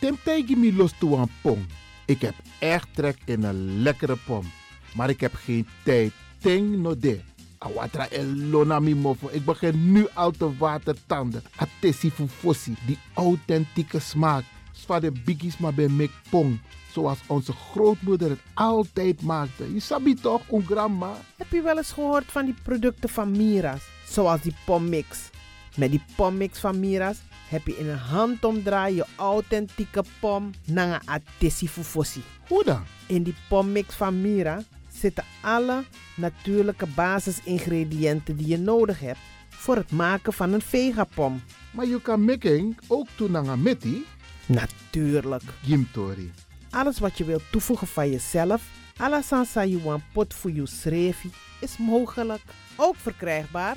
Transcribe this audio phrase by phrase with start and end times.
[0.00, 1.66] Tim tegi mi los toe pom.
[2.06, 4.50] Ik heb echt trek in een lekkere pom.
[4.94, 6.12] Maar ik heb geen tijd.
[6.38, 7.20] Ting no de.
[7.58, 9.28] Awatra elona mi mofo.
[9.32, 11.42] Ik begin nu al te watertanden.
[11.56, 12.74] Atesi fufosi.
[12.86, 14.44] Die authentieke smaak.
[14.72, 16.60] Zwa de biggies maar bij mek pom.
[16.92, 19.74] Zoals onze grootmoeder het altijd maakte.
[19.74, 21.12] Je sabi toch, een grandma?
[21.36, 23.82] Heb je wel eens gehoord van die producten van Mira's?
[24.06, 25.30] Zoals die pommix.
[25.76, 27.18] Met die pommix van Mira's
[27.50, 32.22] heb je in een handomdraai je authentieke pom naar een atesi fufosi.
[32.48, 32.82] Hoe dan?
[33.06, 35.84] In die pommix van Mira zitten alle
[36.16, 39.18] natuurlijke basisingrediënten die je nodig hebt
[39.48, 41.42] voor het maken van een vegapom.
[41.70, 44.06] Maar je kan making ook doen naar meti.
[44.46, 45.42] Natuurlijk.
[45.64, 46.32] Gimtori.
[46.70, 48.62] Alles wat je wilt toevoegen van jezelf,
[48.96, 52.42] alla sansa you want pot voor je srevi, is mogelijk.
[52.76, 53.76] Ook verkrijgbaar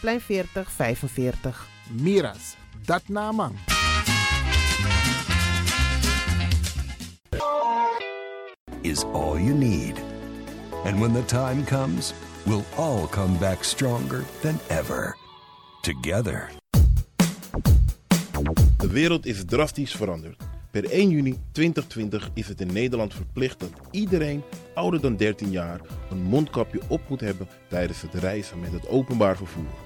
[0.00, 1.66] Plein 4045.
[1.90, 2.56] Miras.
[2.84, 3.52] Dat naman.
[8.86, 9.98] is all you need.
[10.84, 12.12] And when the time comes,
[12.44, 15.16] we'll all come back stronger than ever.
[15.80, 16.50] Together.
[18.78, 20.42] De wereld is drastisch veranderd.
[20.70, 24.42] Per 1 juni 2020 is het in Nederland verplicht dat iedereen
[24.74, 29.36] ouder dan 13 jaar een mondkapje op moet hebben tijdens het reizen met het openbaar
[29.36, 29.85] vervoer.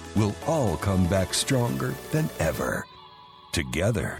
[0.15, 2.85] we'll all come back stronger than ever.
[3.51, 4.19] Together.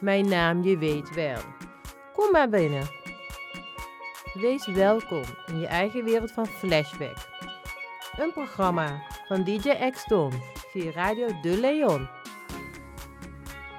[0.00, 1.38] Mijn naam je weet wel.
[2.12, 2.86] Kom maar binnen.
[4.32, 7.16] Wees welkom in je eigen wereld van Flashback.
[8.16, 10.32] Een programma van DJ X-Ton
[10.70, 12.08] via Radio De Leon.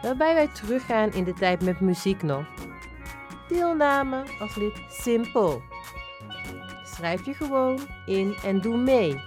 [0.02, 2.46] Waarbij wij teruggaan in de tijd met muziek nog.
[3.48, 5.62] Deelname als lid simpel.
[6.94, 9.22] Schrijf je gewoon in en doe mee.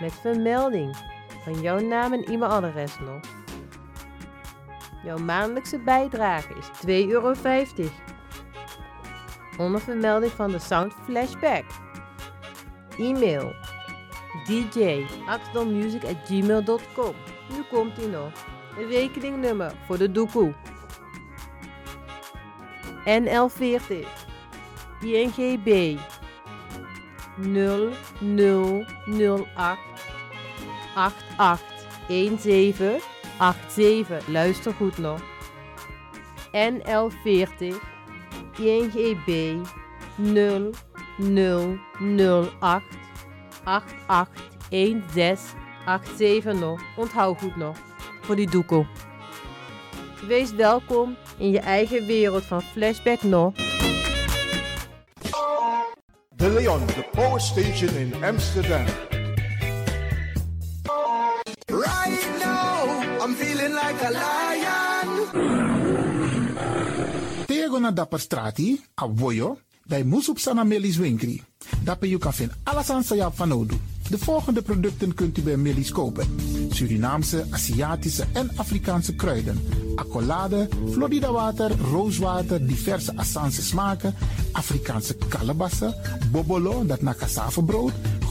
[0.00, 0.96] Met vermelding
[1.44, 3.20] van jouw naam en e-mailadres nog.
[5.04, 7.34] Jouw maandelijkse bijdrage is 2,50 euro.
[9.58, 11.64] Onder vermelding van de Sound Flashback.
[12.98, 13.52] E-mail
[14.46, 17.14] djaxdonmusic.gmail.com
[17.48, 18.32] Nu komt ie nog.
[18.78, 20.54] Een rekeningnummer voor de doekoe.
[23.04, 24.21] NL40
[25.02, 25.98] INGB
[27.36, 29.78] 0008
[30.94, 33.00] 8817
[33.68, 34.28] 87.
[34.28, 35.20] Luister goed nog.
[36.52, 37.74] NL40
[38.58, 39.56] INGB
[40.16, 42.82] 0008
[43.64, 46.80] 881687 nog.
[46.96, 47.76] Onthoud goed nog.
[48.20, 48.86] Voor die doekoe.
[50.26, 53.71] Wees welkom in je eigen wereld van Flashback nog.
[56.42, 58.86] De Leon, the power station in Amsterdam.
[61.70, 65.08] Right now, I'm feeling like a lion.
[67.46, 71.42] Tego na dapper strati, a voyo, bij Moesop Sana Melis Winkri.
[71.84, 73.76] Dapper you kan vinden alles aan Sayap van Odu.
[74.08, 76.26] De volgende producten kunt u bij Melis kopen.
[76.70, 79.60] Surinaamse, Aziatische en Afrikaanse kruiden.
[79.94, 84.14] Accolade, Florida water, rooswater, diverse Assange smaken.
[84.52, 85.94] Afrikaanse kalebassen,
[86.30, 87.92] bobolo, dat na cassavebrood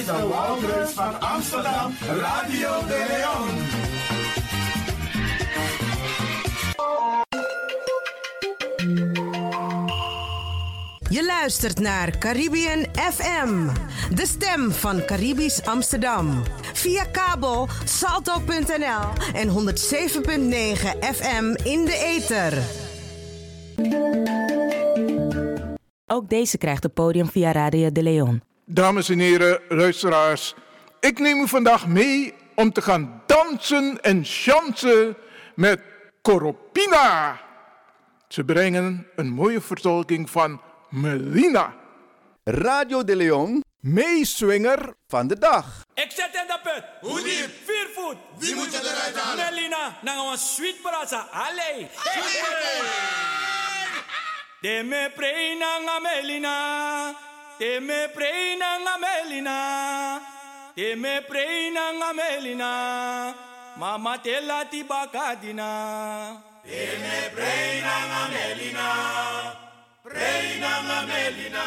[0.00, 3.48] Is de van Amsterdam, Radio de Leon.
[11.08, 13.68] Je luistert naar Caribbean FM,
[14.14, 16.42] de stem van Caribisch Amsterdam.
[16.72, 19.54] Via kabel salto.nl en 107.9
[21.14, 22.58] FM in de ether.
[26.06, 28.49] Ook deze krijgt het podium via Radio de Leon.
[28.72, 30.54] Dames en heren, luisteraars.
[31.00, 35.16] Ik neem u vandaag mee om te gaan dansen en chansen
[35.54, 35.80] met
[36.22, 37.40] Coropina.
[38.28, 41.74] Ze brengen een mooie vertolking van Melina.
[42.44, 45.84] Radio de Leon, meeswinger van de dag.
[45.94, 46.84] Ik zet in de put.
[47.00, 47.50] Hoe diep?
[47.64, 48.16] Vier voet.
[48.38, 49.54] Wie moet je eruit halen?
[49.54, 51.28] Melina, naar een sweet brasa.
[51.30, 51.88] Allee.
[54.60, 57.28] De me nga Melina.
[57.60, 59.58] De me preina nga Melina.
[60.74, 62.72] De me preina nga Melina.
[63.76, 66.40] Mama te lati bakadina.
[66.64, 68.88] De me preina nga Melina.
[70.02, 71.66] Preina nga Melina.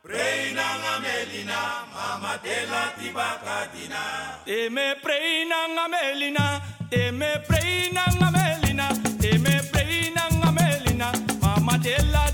[0.00, 1.60] Preina nga Melina.
[1.90, 4.02] Mama te lati bakadina.
[4.46, 6.46] De me preina nga Melina.
[6.88, 8.86] De me preina nga Melina.
[9.18, 11.10] De me preina nga Melina.
[11.42, 12.33] Mama te lati bakadina.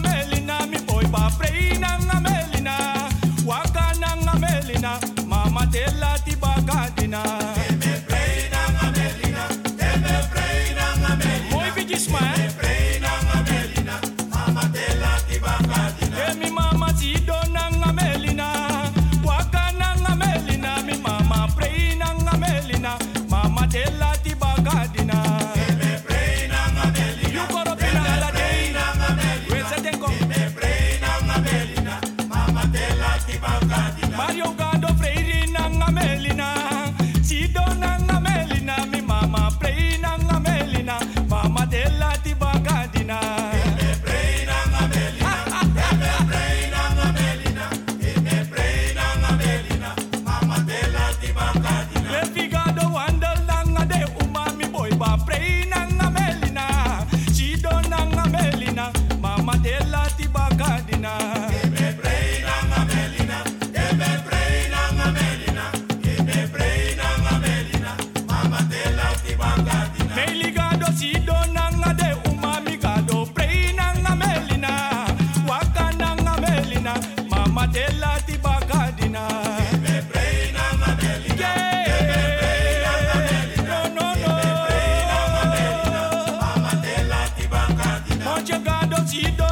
[89.13, 89.50] you don't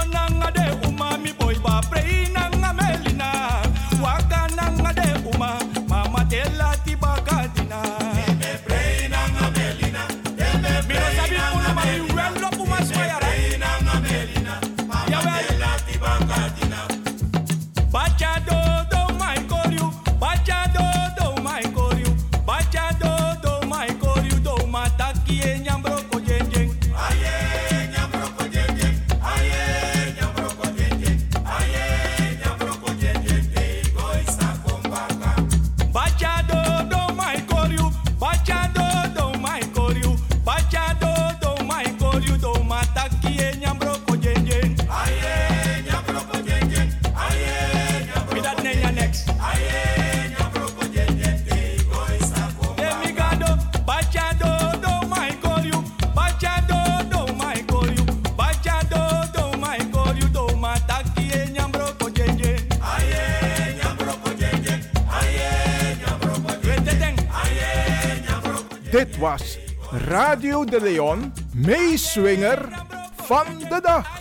[72.21, 72.85] meeswinger
[73.15, 74.17] van de dag.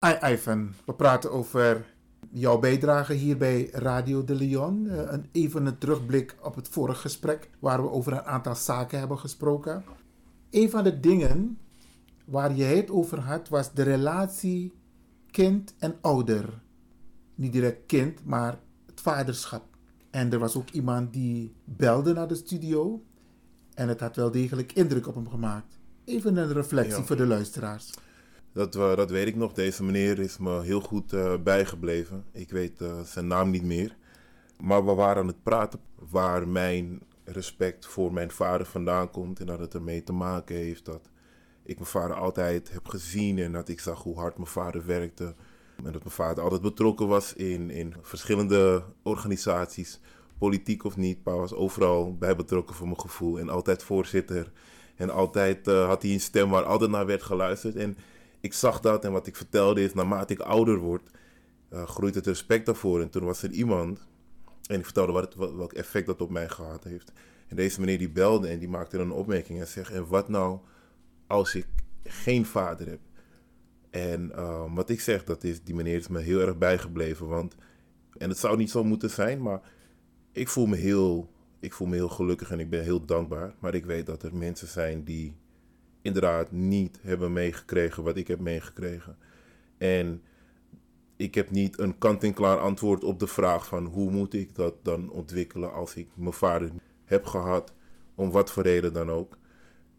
[0.00, 1.84] Hi Ivan, we praten over
[2.30, 4.84] jouw bijdrage hier bij Radio de Leon.
[4.84, 8.98] Uh, een, even een terugblik op het vorige gesprek, waar we over een aantal zaken
[8.98, 9.84] hebben gesproken.
[10.50, 11.58] Een van de dingen
[12.26, 14.72] waar je het over had, was de relatie
[15.30, 16.62] kind en ouder.
[17.34, 19.64] Niet direct kind, maar het vaderschap.
[20.10, 23.02] En er was ook iemand die belde naar de studio
[23.74, 25.78] en het had wel degelijk indruk op hem gemaakt.
[26.04, 27.04] Even een reflectie Ja.
[27.04, 27.90] voor de luisteraars.
[28.52, 29.52] Dat, eh, dat weet ik nog.
[29.52, 32.24] Deze meneer is me heel goed eh, bijgebleven.
[32.32, 33.96] Ik weet eh, zijn naam niet meer.
[34.60, 35.80] Maar we waren aan het praten
[36.10, 39.40] waar mijn respect voor mijn vader vandaan komt.
[39.40, 41.10] En dat het ermee te maken heeft dat
[41.66, 43.38] ik mijn vader altijd heb gezien.
[43.38, 45.34] En dat ik zag hoe hard mijn vader werkte.
[45.76, 50.00] En dat mijn vader altijd betrokken was in, in verschillende organisaties.
[50.38, 51.22] Politiek of niet.
[51.22, 53.38] Pa was overal bij betrokken voor mijn gevoel.
[53.38, 54.52] En altijd voorzitter.
[54.96, 57.76] En altijd eh, had hij een stem waar altijd naar werd geluisterd.
[57.76, 57.96] En
[58.40, 61.10] ik zag dat en wat ik vertelde is, naarmate ik ouder word,
[61.68, 63.00] eh, groeit het respect daarvoor.
[63.00, 64.06] En toen was er iemand,
[64.66, 67.12] en ik vertelde wat wat, welk effect dat op mij gehad heeft.
[67.48, 70.58] En deze meneer die belde en die maakte een opmerking en zegt, en wat nou
[71.26, 71.66] als ik
[72.04, 73.00] geen vader heb?
[73.90, 77.26] En eh, wat ik zeg, dat is, die meneer is me heel erg bijgebleven.
[77.26, 77.54] Want,
[78.18, 79.60] en het zou niet zo moeten zijn, maar
[80.32, 81.30] ik voel me heel,
[81.60, 83.54] ik voel me heel gelukkig en ik ben heel dankbaar.
[83.58, 85.36] Maar ik weet dat er mensen zijn die
[86.02, 89.16] inderdaad niet hebben meegekregen wat ik heb meegekregen.
[89.78, 90.22] En
[91.16, 95.10] ik heb niet een kant-en-klaar antwoord op de vraag van hoe moet ik dat dan
[95.10, 96.70] ontwikkelen als ik mijn vader
[97.04, 97.74] heb gehad,
[98.14, 99.38] om wat voor reden dan ook.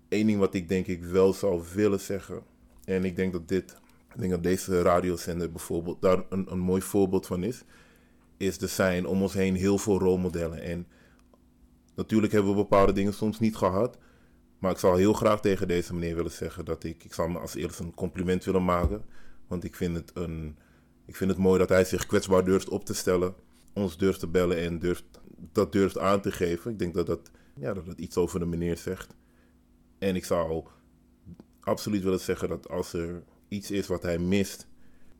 [0.09, 2.43] Eén ding wat ik denk ik wel zou willen zeggen,
[2.85, 3.75] en ik denk dat dit,
[4.15, 7.63] denk dat deze radiozender bijvoorbeeld daar een, een mooi voorbeeld van is,
[8.37, 10.61] is er zijn om ons heen heel veel rolmodellen.
[10.61, 10.87] En
[11.95, 13.97] natuurlijk hebben we bepaalde dingen soms niet gehad,
[14.59, 17.39] maar ik zou heel graag tegen deze meneer willen zeggen dat ik, ik zou me
[17.39, 19.05] als eerst een compliment willen maken.
[19.47, 20.57] Want ik vind het, een,
[21.05, 23.35] ik vind het mooi dat hij zich kwetsbaar durft op te stellen.
[23.73, 25.03] Ons durft te bellen en durft,
[25.51, 26.71] dat durft aan te geven.
[26.71, 29.15] Ik denk dat dat, ja, dat het iets over de meneer zegt.
[29.97, 30.63] En ik zou
[31.59, 34.67] absoluut willen zeggen dat als er iets is wat hij mist.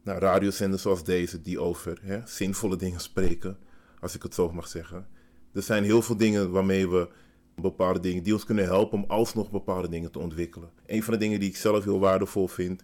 [0.04, 3.58] Nou, radiozenders zoals deze die over hè, zinvolle dingen spreken.
[4.00, 5.08] Als ik het zo mag zeggen.
[5.54, 7.10] Er zijn heel veel dingen waarmee we
[7.56, 10.70] bepaalde dingen die ons kunnen helpen om alsnog bepaalde dingen te ontwikkelen.
[10.86, 12.84] Een van de dingen die ik zelf heel waardevol vind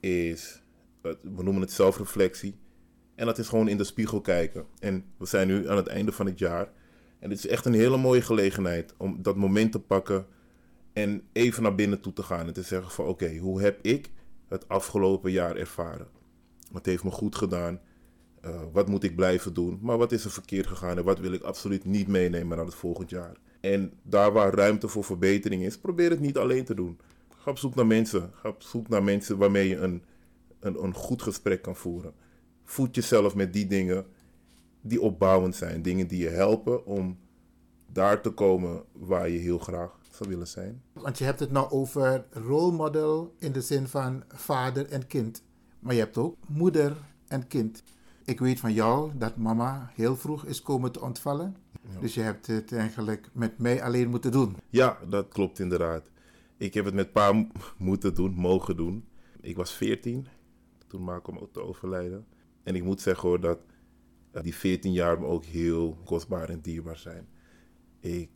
[0.00, 0.62] is,
[1.02, 2.54] het- we noemen het zelfreflectie.
[3.14, 4.66] En dat is gewoon in de spiegel kijken.
[4.78, 6.72] En we zijn nu aan het einde van het jaar.
[7.18, 10.26] En het is echt een hele mooie gelegenheid om dat moment te pakken
[10.92, 14.10] en even naar binnen toe te gaan en te zeggen van oké, hoe heb ik
[14.48, 16.08] het afgelopen jaar ervaren?
[16.70, 17.80] Wat heeft me goed gedaan?
[18.44, 19.78] Uh, wat moet ik blijven doen?
[19.82, 22.74] Maar wat is er verkeerd gegaan en wat wil ik absoluut niet meenemen naar het
[22.74, 23.36] volgend jaar?
[23.60, 26.98] En daar waar ruimte voor verbetering is, probeer het niet alleen te doen.
[27.36, 28.30] Ga op zoek naar mensen.
[28.34, 30.02] Ga op zoek naar mensen waarmee je een,
[30.60, 32.12] een, een goed gesprek kan voeren.
[32.64, 34.06] Voed jezelf met die dingen
[34.80, 35.82] die opbouwend zijn.
[35.82, 37.18] Dingen die je helpen om
[37.92, 40.82] daar te komen waar je heel graag zou willen zijn.
[40.92, 45.42] Want je hebt het nou over rolmodel in de zin van vader en kind.
[45.78, 46.96] Maar je hebt ook moeder
[47.28, 47.82] en kind.
[48.24, 51.56] Ik weet van jou dat mama heel vroeg is komen te ontvallen.
[52.00, 54.56] Dus je hebt het eigenlijk met mij alleen moeten doen.
[54.70, 56.10] Ja, dat klopt inderdaad.
[56.56, 59.04] Ik heb het met pa moeten doen, mogen doen.
[59.40, 60.26] Ik was 14
[60.86, 62.26] toen ma kwam te overlijden.
[62.62, 63.58] En ik moet zeggen hoor dat
[64.42, 67.28] die 14 jaar me ook heel kostbaar en dierbaar zijn.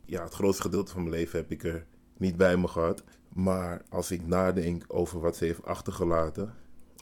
[0.05, 1.85] Ja, het grootste gedeelte van mijn leven heb ik er
[2.17, 3.03] niet bij me gehad.
[3.33, 6.53] Maar als ik nadenk over wat ze heeft achtergelaten,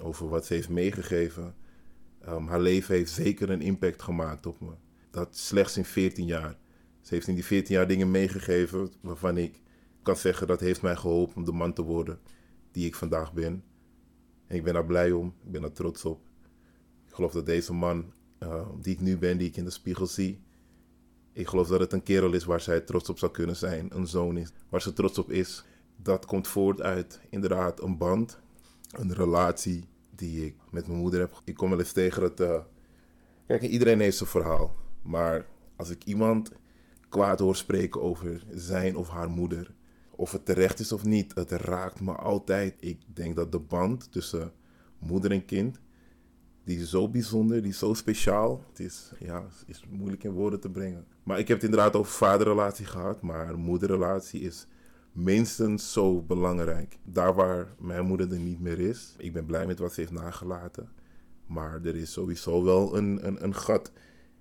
[0.02, 1.56] over wat ze heeft meegegeven,
[2.28, 4.72] um, haar leven heeft zeker een impact gemaakt op me.
[5.10, 6.58] Dat slechts in 14 jaar.
[7.02, 9.62] Ze heeft in die 14 jaar dingen meegegeven waarvan ik
[10.02, 12.20] kan zeggen dat heeft mij geholpen om de man te worden
[12.72, 13.64] die ik vandaag ben.
[14.48, 16.22] En ik ben daar blij om, ik ben daar trots op.
[17.08, 20.08] Ik geloof dat deze man uh, die ik nu ben, die ik in de spiegel
[20.08, 20.45] zie,
[21.36, 23.96] ik geloof dat het een kerel is waar zij trots op zou kunnen zijn.
[23.96, 25.66] Een zoon is waar ze trots op is.
[25.96, 28.40] Dat komt voort uit inderdaad een band,
[28.92, 31.42] een relatie die ik met mijn moeder heb.
[31.44, 32.40] Ik kom wel eens tegen dat.
[32.40, 32.60] Uh,
[33.48, 34.76] kijk, iedereen heeft zijn verhaal.
[35.02, 36.52] Maar als ik iemand
[37.10, 39.74] kwaad hoor spreken over zijn of haar moeder,
[40.12, 42.76] of het terecht is of niet, het raakt me altijd.
[42.80, 44.52] Ik denk dat de band tussen
[45.00, 45.80] moeder en kind,
[46.66, 48.64] die is zo bijzonder, die is zo speciaal.
[48.70, 51.06] Het is, ja, is moeilijk in woorden te brengen.
[51.24, 54.68] Maar ik heb het inderdaad over vaderrelatie gehad, maar moederrelatie is
[55.12, 56.98] minstens zo belangrijk.
[57.04, 59.16] Daar waar mijn moeder er niet meer is.
[59.18, 60.90] Ik ben blij met wat ze heeft nagelaten.
[61.48, 63.92] Maar er is sowieso wel een, een, een gat.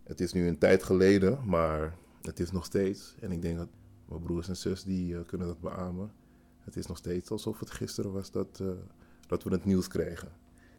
[0.03, 3.15] Het is nu een tijd geleden, maar het is nog steeds.
[3.21, 3.69] En ik denk dat
[4.09, 6.13] mijn broers en zus die eh, kunnen dat beamen.
[6.61, 8.69] Het is nog steeds alsof het gisteren was dat, eh,
[9.27, 10.29] dat we het nieuws kregen.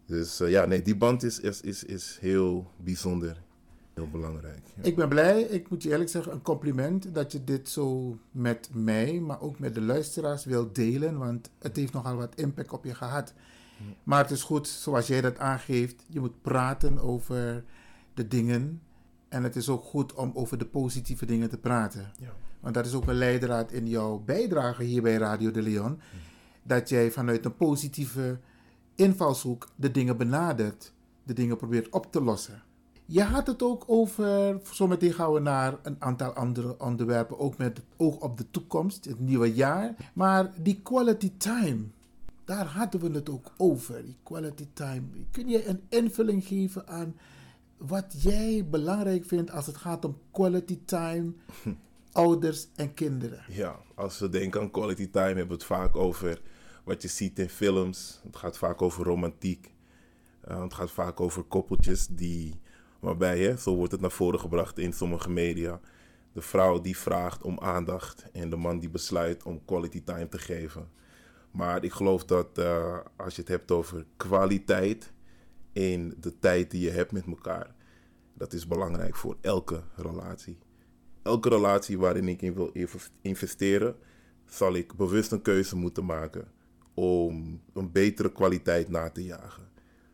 [0.06, 3.44] Dus eh, ja, nee, die band is, is, is, is heel bijzonder.
[3.94, 4.62] Heel belangrijk.
[4.76, 4.84] ja.
[4.84, 8.70] Ik ben blij, ik moet je eerlijk zeggen, een compliment dat je dit zo met
[8.74, 12.86] mij, maar ook met de luisteraars wil delen, want het heeft nogal wat impact op
[12.86, 13.34] je gehad.
[14.04, 17.64] Maar het is goed, zoals jij dat aangeeft, je moet praten over
[18.14, 18.82] de dingen
[19.30, 22.12] en het is ook goed om over de positieve dingen te praten.
[22.20, 22.34] Ja.
[22.60, 26.00] Want dat is ook een leidraad in jouw bijdrage hier bij Radio de Leon,
[26.64, 28.40] dat jij vanuit een positieve
[28.96, 32.64] invalshoek de dingen benadert, de dingen probeert op te lossen.
[33.06, 37.78] Je had het ook over, zometeen gaan we naar een aantal andere onderwerpen, ook met
[37.78, 39.96] het oog op de toekomst, het nieuwe jaar.
[40.14, 41.84] Maar die quality time,
[42.46, 45.02] daar hadden we het ook over, die quality time.
[45.32, 47.16] Kun je een invulling geven aan
[47.78, 51.34] wat jij belangrijk vindt als het gaat om quality time,
[52.12, 53.44] ouders en kinderen?
[53.50, 56.42] Ja, als we denken aan quality time hebben we het vaak over
[56.86, 58.20] wat je ziet in films.
[58.24, 59.74] Het gaat vaak over romantiek.
[60.48, 62.60] Uh, het gaat vaak over koppeltjes die,
[63.00, 65.80] waarbij, hè, zo wordt het naar voren gebracht in sommige media.
[66.34, 70.38] De vrouw die vraagt om aandacht en de man die besluit om quality time te
[70.38, 70.90] geven.
[71.52, 75.14] Maar ik geloof dat uh, als je het hebt over kwaliteit
[75.74, 77.76] in de tijd die je hebt met elkaar,
[78.34, 80.58] dat is belangrijk voor elke relatie.
[81.22, 82.72] Elke relatie waarin ik in wil
[83.22, 83.96] investeren,
[84.46, 86.54] zal ik bewust een keuze moeten maken
[86.96, 89.64] om een betere kwaliteit na te jagen.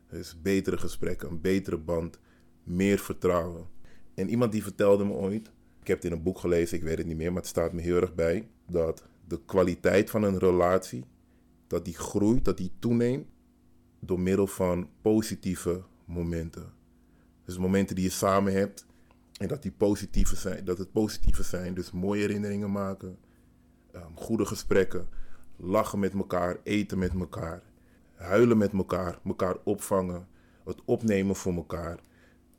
[0.07, 2.19] Dus betere gesprekken, een betere band,
[2.63, 3.67] meer vertrouwen.
[4.13, 6.97] En iemand die vertelde me ooit, ik heb het in een boek gelezen, ik weet
[6.97, 10.37] het niet meer, maar het staat me heel erg bij, dat de kwaliteit van een
[10.37, 11.05] relatie,
[11.67, 13.27] dat die groeit, dat die toeneemt
[13.99, 16.73] door middel van positieve momenten.
[17.45, 18.85] Dus momenten die je samen hebt
[19.37, 23.17] en dat die positieve zijn, dat het positieve zijn, dus mooie herinneringen maken,
[23.95, 25.07] um, goede gesprekken,
[25.61, 27.61] lachen met elkaar, eten met elkaar,
[28.15, 30.27] huilen met elkaar, elkaar opvangen,
[30.65, 31.99] het opnemen voor elkaar.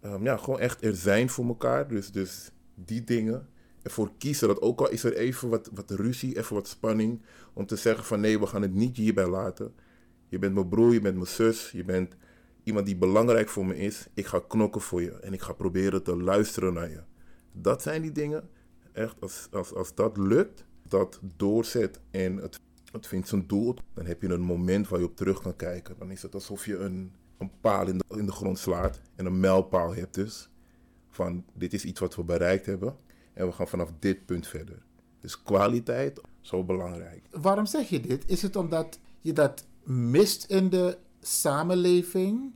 [0.05, 1.89] Um, ja, gewoon echt er zijn voor elkaar.
[1.89, 3.47] Dus, dus die dingen.
[3.83, 7.23] Ervoor kiezen dat ook al is er even wat, wat ruzie, even wat spanning.
[7.53, 9.75] Om te zeggen van nee, we gaan het niet hierbij laten.
[10.29, 12.17] Je bent mijn broer, je bent mijn zus, je bent
[12.63, 14.07] iemand die belangrijk voor me is.
[14.15, 17.01] Ik ga knokken voor je en ik ga proberen te luisteren naar je.
[17.53, 18.49] Dat zijn die dingen.
[18.93, 22.61] Echt, als, als, als dat lukt, dat doorzet en het
[22.93, 25.95] het vindt zijn doel, dan heb je een moment waar je op terug kan kijken.
[25.99, 29.27] Dan is het alsof je een, een paal in de, in de grond slaat en
[29.27, 30.49] een mijlpaal hebt dus.
[31.11, 32.97] Van dit is iets wat we bereikt hebben
[33.33, 34.83] en we gaan vanaf dit punt verder.
[35.21, 37.23] Dus kwaliteit, zo belangrijk.
[37.31, 38.25] Waarom zeg je dit?
[38.27, 42.53] Is het omdat je dat mist in de samenleving?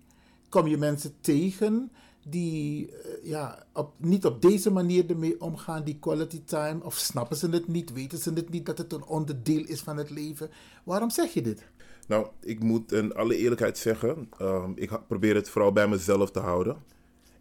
[0.48, 1.90] Kom je mensen tegen
[2.28, 6.84] die uh, ja, op, niet op deze manier ermee omgaan, die quality time?
[6.84, 7.92] Of snappen ze het niet?
[7.92, 10.50] Weten ze het niet dat het een onderdeel is van het leven?
[10.84, 11.64] Waarom zeg je dit?
[12.08, 16.38] Nou, ik moet in alle eerlijkheid zeggen, uh, ik probeer het vooral bij mezelf te
[16.38, 16.76] houden.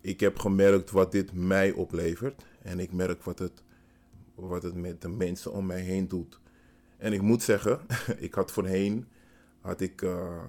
[0.01, 2.45] Ik heb gemerkt wat dit mij oplevert.
[2.61, 3.63] En ik merk wat het,
[4.35, 6.39] wat het met de mensen om mij heen doet.
[6.97, 7.79] En ik moet zeggen,
[8.17, 9.05] ik had voorheen
[9.59, 10.43] had ik, uh,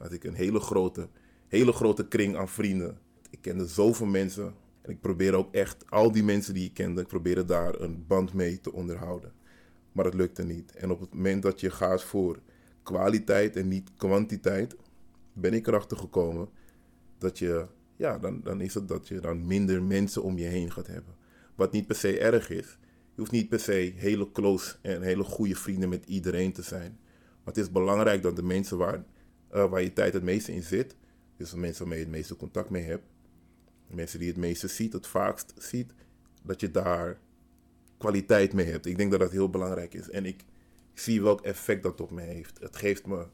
[0.00, 1.08] had ik een hele grote,
[1.46, 2.98] hele grote kring aan vrienden
[3.30, 4.54] ik kende zoveel mensen.
[4.82, 8.04] En ik probeer ook echt al die mensen die ik kende, ik probeerde daar een
[8.06, 9.32] band mee te onderhouden.
[9.92, 10.72] Maar het lukte niet.
[10.72, 12.38] En op het moment dat je gaat voor
[12.82, 14.76] kwaliteit en niet kwantiteit,
[15.32, 16.48] ben ik erachter gekomen
[17.18, 20.72] dat je, ja, dan, dan is het dat je dan minder mensen om je heen
[20.72, 21.14] gaat hebben.
[21.54, 22.78] Wat niet per se erg is.
[23.14, 26.98] Je hoeft niet per se hele close en hele goede vrienden met iedereen te zijn.
[27.44, 29.04] Maar het is belangrijk dat de mensen waar,
[29.54, 30.96] uh, waar je tijd het meeste in zit,
[31.36, 33.04] dus de mensen waarmee je het meeste contact mee hebt,
[33.94, 35.92] mensen die het meeste ziet, het vaakst ziet,
[36.42, 37.18] dat je daar
[37.98, 38.86] kwaliteit mee hebt.
[38.86, 40.10] Ik denk dat dat heel belangrijk is.
[40.10, 40.44] En ik,
[41.00, 42.58] zie welk effect dat op me heeft.
[42.60, 43.26] Het geeft me,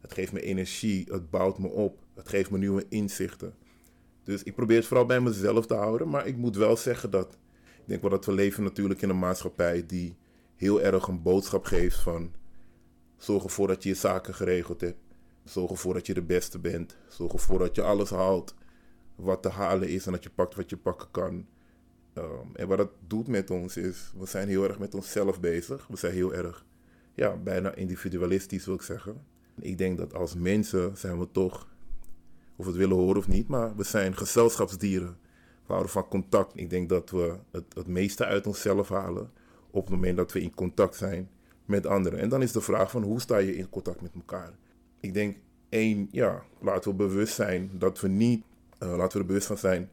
[0.00, 3.54] het geeft me energie, het bouwt me op, het geeft me nieuwe inzichten.
[4.24, 7.36] Dus ik probeer het vooral bij mezelf te houden, maar ik moet wel zeggen dat
[7.82, 10.16] ik denk wel dat we leven natuurlijk in een maatschappij die
[10.56, 12.32] heel erg een boodschap geeft van
[13.16, 14.98] zorg ervoor dat je je zaken geregeld hebt.
[15.44, 16.96] Zorg ervoor dat je de beste bent.
[17.08, 18.54] Zorg ervoor dat je alles haalt
[19.14, 21.46] wat te halen is en dat je pakt wat je pakken kan.
[22.14, 25.86] Um, en wat dat doet met ons is, we zijn heel erg met onszelf bezig.
[25.86, 26.64] We zijn heel erg,
[27.14, 29.24] ja, bijna individualistisch wil ik zeggen.
[29.58, 31.68] Ik denk dat als mensen zijn we toch,
[32.56, 35.16] of we het willen horen of niet, maar we zijn gezelschapsdieren.
[35.66, 36.52] We houden van contact.
[36.54, 39.30] Ik denk dat we het, het meeste uit onszelf halen
[39.70, 41.30] op het moment dat we in contact zijn
[41.64, 42.18] met anderen.
[42.18, 44.52] En dan is de vraag van hoe sta je in contact met elkaar?
[45.00, 45.36] Ik denk
[45.68, 48.44] één, ja, laten we bewust zijn dat we niet,
[48.82, 49.90] uh, laten we er bewust van zijn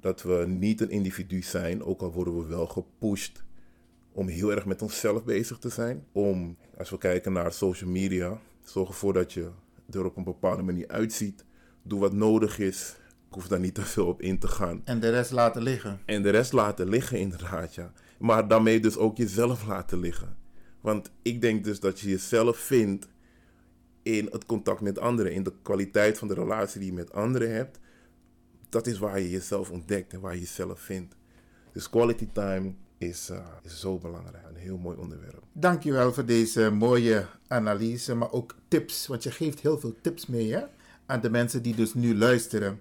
[0.00, 3.42] dat we niet een individu zijn, ook al worden we wel gepusht
[4.12, 6.04] om heel erg met onszelf bezig te zijn.
[6.12, 9.50] Om, als we kijken naar social media, zorg ervoor dat je
[9.90, 11.44] er op een bepaalde manier uitziet.
[11.82, 12.96] Doe wat nodig is.
[13.28, 14.80] Ik hoef daar niet te veel op in te gaan.
[14.84, 16.00] En de rest laten liggen.
[16.04, 17.92] En de rest laten liggen, inderdaad, ja.
[18.18, 20.36] Maar daarmee dus ook jezelf laten liggen.
[20.80, 23.08] Want ik denk dus dat je jezelf vindt
[24.02, 27.54] in het contact met anderen, in de kwaliteit van de relatie die je met anderen
[27.54, 27.78] hebt.
[28.68, 31.14] Dat is waar je jezelf ontdekt en waar je jezelf vindt.
[31.72, 34.44] Dus quality time is, uh, is zo belangrijk.
[34.48, 35.42] Een heel mooi onderwerp.
[35.52, 39.06] Dankjewel voor deze mooie analyse, maar ook tips.
[39.06, 40.62] Want je geeft heel veel tips mee hè?
[41.06, 42.80] aan de mensen die dus nu luisteren.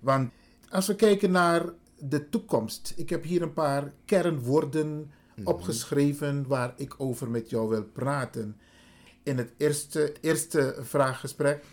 [0.00, 0.30] Want
[0.68, 1.64] als we kijken naar
[1.98, 2.92] de toekomst.
[2.96, 5.46] Ik heb hier een paar kernwoorden mm-hmm.
[5.46, 8.56] opgeschreven waar ik over met jou wil praten.
[9.22, 11.64] In het eerste, eerste vraaggesprek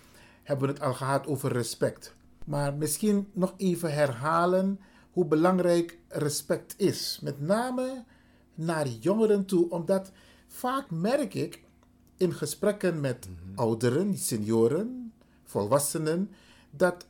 [0.43, 2.15] hebben we het al gehad over respect.
[2.45, 4.79] Maar misschien nog even herhalen
[5.11, 7.19] hoe belangrijk respect is.
[7.21, 8.03] Met name
[8.55, 10.11] naar jongeren toe, omdat
[10.47, 11.63] vaak merk ik
[12.17, 13.57] in gesprekken met mm-hmm.
[13.57, 16.29] ouderen, senioren, volwassenen,
[16.71, 17.07] dat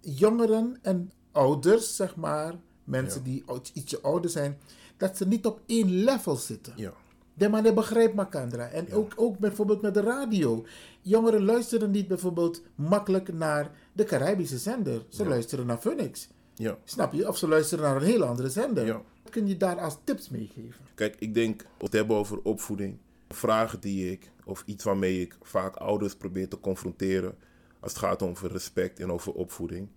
[0.00, 4.58] jongeren en ouders, zeg maar, mensen die ietsje ouder zijn,
[4.96, 6.72] dat ze niet op één level zitten.
[6.76, 6.92] Ja.
[7.40, 8.68] De man begrijpt Makandra.
[8.68, 10.66] En ook, ook bijvoorbeeld met de radio.
[11.00, 15.04] Jongeren luisteren niet bijvoorbeeld makkelijk naar de Caribische zender.
[15.08, 16.28] Ze luisteren naar Phoenix.
[16.54, 16.78] Ja.
[16.84, 17.28] Snap je?
[17.28, 18.86] Of ze luisteren naar een hele andere zender.
[18.86, 19.02] Ja.
[19.22, 20.84] Wat kun je daar als tips meegeven?
[20.94, 22.98] Kijk, ik denk, het hebben over opvoeding.
[23.28, 27.34] Vragen die ik, of iets waarmee ik vaak ouders probeer te confronteren.
[27.80, 29.88] Als het gaat over respect en over opvoeding.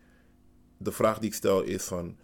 [0.78, 2.18] De vraag die ik stel is van,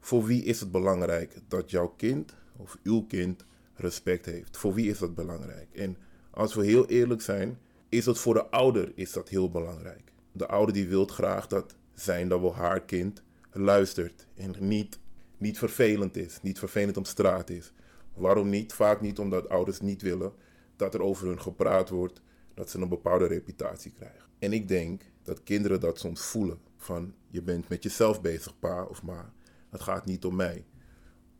[0.00, 4.56] voor wie is het belangrijk dat jouw kind of uw kind respect heeft?
[4.56, 5.68] Voor wie is dat belangrijk?
[5.72, 5.96] En
[6.30, 7.58] als we heel eerlijk zijn,
[7.88, 10.12] is het voor de ouder is dat heel belangrijk.
[10.32, 14.98] De ouder die wil graag dat zijn, dat wel haar kind luistert en niet,
[15.38, 17.72] niet vervelend is, niet vervelend op straat is.
[18.14, 18.72] Waarom niet?
[18.72, 20.32] Vaak niet omdat ouders niet willen
[20.76, 22.20] dat er over hun gepraat wordt,
[22.54, 24.24] dat ze een bepaalde reputatie krijgen.
[24.38, 28.84] En ik denk dat kinderen dat soms voelen van je bent met jezelf bezig, pa
[28.84, 29.32] of ma.
[29.70, 30.64] Het gaat niet om mij.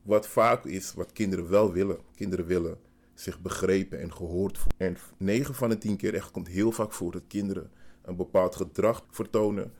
[0.04, 1.98] Wat vaak is wat kinderen wel willen.
[2.14, 2.78] Kinderen willen
[3.14, 4.96] zich begrepen en gehoord voelen.
[4.96, 7.70] En 9 van de 10 keer echt komt heel vaak voor dat kinderen
[8.02, 9.72] een bepaald gedrag vertonen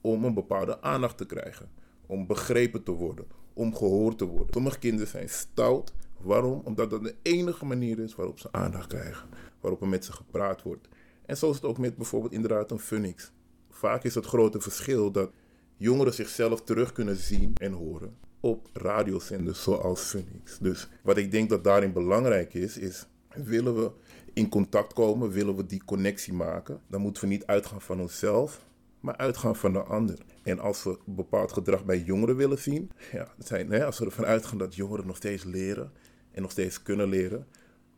[0.00, 1.70] om een bepaalde aandacht te krijgen.
[2.06, 4.52] Om begrepen te worden, om gehoord te worden.
[4.52, 5.92] Sommige kinderen zijn stout.
[6.18, 6.60] Waarom?
[6.64, 9.28] Omdat dat de enige manier is waarop ze aandacht krijgen.
[9.60, 10.88] Waarop er met ze gepraat wordt.
[11.26, 13.32] En zo is het ook met bijvoorbeeld inderdaad een Phoenix.
[13.70, 15.30] Vaak is het grote verschil dat
[15.76, 20.58] jongeren zichzelf terug kunnen zien en horen op radiozenders zoals Phoenix.
[20.58, 23.90] Dus wat ik denk dat daarin belangrijk is, is willen we
[24.32, 28.64] in contact komen, willen we die connectie maken, dan moeten we niet uitgaan van onszelf,
[29.00, 30.18] maar uitgaan van de ander.
[30.42, 34.24] En als we bepaald gedrag bij jongeren willen zien, ja, zijn, hè, als we ervan
[34.24, 35.92] uitgaan dat jongeren nog steeds leren
[36.30, 37.46] en nog steeds kunnen leren,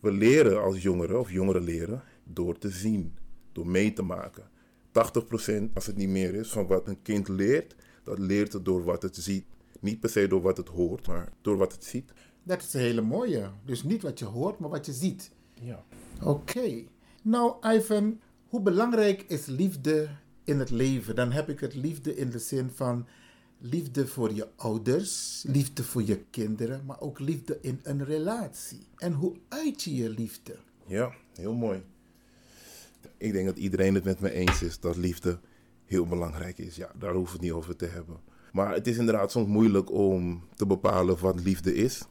[0.01, 3.19] we leren als jongeren of jongeren leren door te zien,
[3.53, 4.51] door mee te maken.
[4.93, 8.85] 80% als het niet meer is van wat een kind leert, dat leert het door
[8.85, 9.45] wat het ziet.
[9.81, 12.12] Niet per se door wat het hoort, maar door wat het ziet.
[12.43, 13.51] Dat is een hele mooie.
[13.64, 15.31] Dus niet wat je hoort, maar wat je ziet.
[15.55, 15.85] Ja.
[16.23, 16.85] Oké.
[17.23, 20.09] Nou, Ivan, hoe belangrijk is liefde
[20.45, 21.14] in het leven?
[21.14, 23.07] Dan heb ik het liefde in de zin van
[23.59, 28.87] liefde voor je ouders, liefde voor je kinderen, maar ook liefde in een relatie.
[28.97, 30.57] En hoe uit je je liefde?
[30.87, 31.83] Ja, heel mooi.
[33.17, 35.38] Ik denk dat iedereen het met me eens is dat liefde
[35.85, 36.77] heel belangrijk is.
[36.77, 38.21] Ja, daar hoeven we het niet over te hebben.
[38.59, 42.03] Maar het is inderdaad soms moeilijk om te bepalen wat liefde is.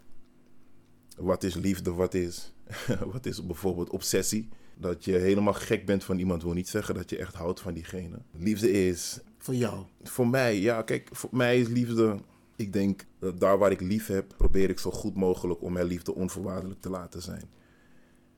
[1.17, 1.93] Wat is liefde?
[1.93, 2.53] Wat is,
[3.13, 4.49] wat is bijvoorbeeld obsessie?
[4.75, 7.73] Dat je helemaal gek bent van iemand wil niet zeggen dat je echt houdt van
[7.73, 8.17] diegene.
[8.31, 9.19] Liefde is.
[9.37, 9.85] Voor jou?
[10.03, 10.81] Voor mij, ja.
[10.81, 12.17] Kijk, voor mij is liefde.
[12.55, 15.85] Ik denk dat daar waar ik lief heb, probeer ik zo goed mogelijk om mijn
[15.87, 17.49] liefde onvoorwaardelijk te laten zijn.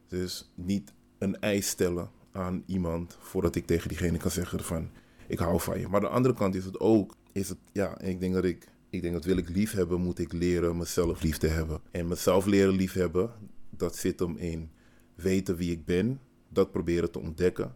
[0.07, 4.89] Dus niet een eis stellen aan iemand voordat ik tegen diegene kan zeggen van
[5.27, 5.87] ik hou van je.
[5.87, 8.67] Maar aan de andere kant is het ook, is het, ja, ik denk dat ik,
[8.89, 11.81] ik denk dat wil ik lief hebben, moet ik leren mezelf lief te hebben.
[11.91, 13.31] En mezelf leren lief hebben,
[13.69, 14.69] dat zit hem in
[15.15, 17.75] weten wie ik ben, dat proberen te ontdekken.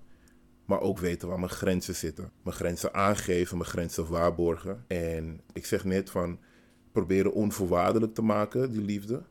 [0.65, 2.31] Maar ook weten waar mijn grenzen zitten.
[2.43, 4.83] Mijn grenzen aangeven, mijn grenzen waarborgen.
[4.87, 6.39] En ik zeg net van
[6.91, 9.23] proberen onvoorwaardelijk te maken, die liefde.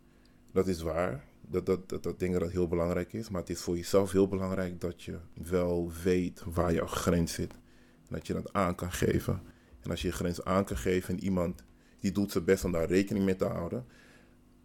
[0.52, 1.24] Dat is waar.
[1.40, 3.28] Dat, dat, dat, dat denk ik dat heel belangrijk is.
[3.28, 7.52] Maar het is voor jezelf heel belangrijk dat je wel weet waar jouw grens zit.
[7.52, 9.40] En dat je dat aan kan geven.
[9.82, 11.62] En als je je grens aan kan geven en iemand
[12.00, 13.84] die doet zijn best om daar rekening mee te houden.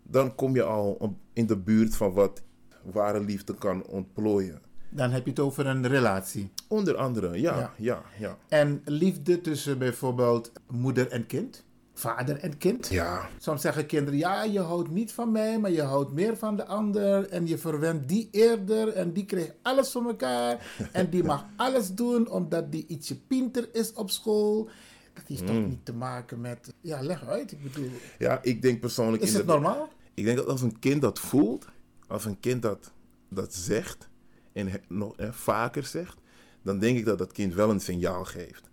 [0.04, 2.42] Dan kom je al in de buurt van wat,
[2.84, 4.62] ware liefde kan ontplooien.
[4.90, 6.52] Dan heb je het over een relatie.
[6.68, 7.74] Onder andere, ja, Ja.
[7.78, 8.38] ja, ja.
[8.48, 12.88] En liefde tussen bijvoorbeeld moeder en kind, vader en kind.
[12.88, 13.30] Ja.
[13.38, 16.66] Soms zeggen kinderen, ja, je houdt niet van mij, maar je houdt meer van de
[16.66, 17.30] ander.
[17.30, 20.66] En je verwendt die eerder en die krijgt alles voor elkaar.
[20.92, 24.70] en die mag alles doen omdat die ietsje pinter is op school.
[25.18, 25.68] Dat heeft toch Mm.
[25.68, 27.52] niet te maken met, ja, leg uit.
[27.52, 29.24] Ik bedoel, Ja, ik denk persoonlijk...
[29.24, 29.90] Is het normaal?
[30.14, 31.68] Ik denk dat als een kind dat voelt,
[32.08, 32.92] als een kind dat,
[33.30, 34.10] dat zegt
[34.54, 36.18] en he- nog vaker zegt,
[36.62, 38.70] dan denk ik dat dat kind wel een signaal geeft.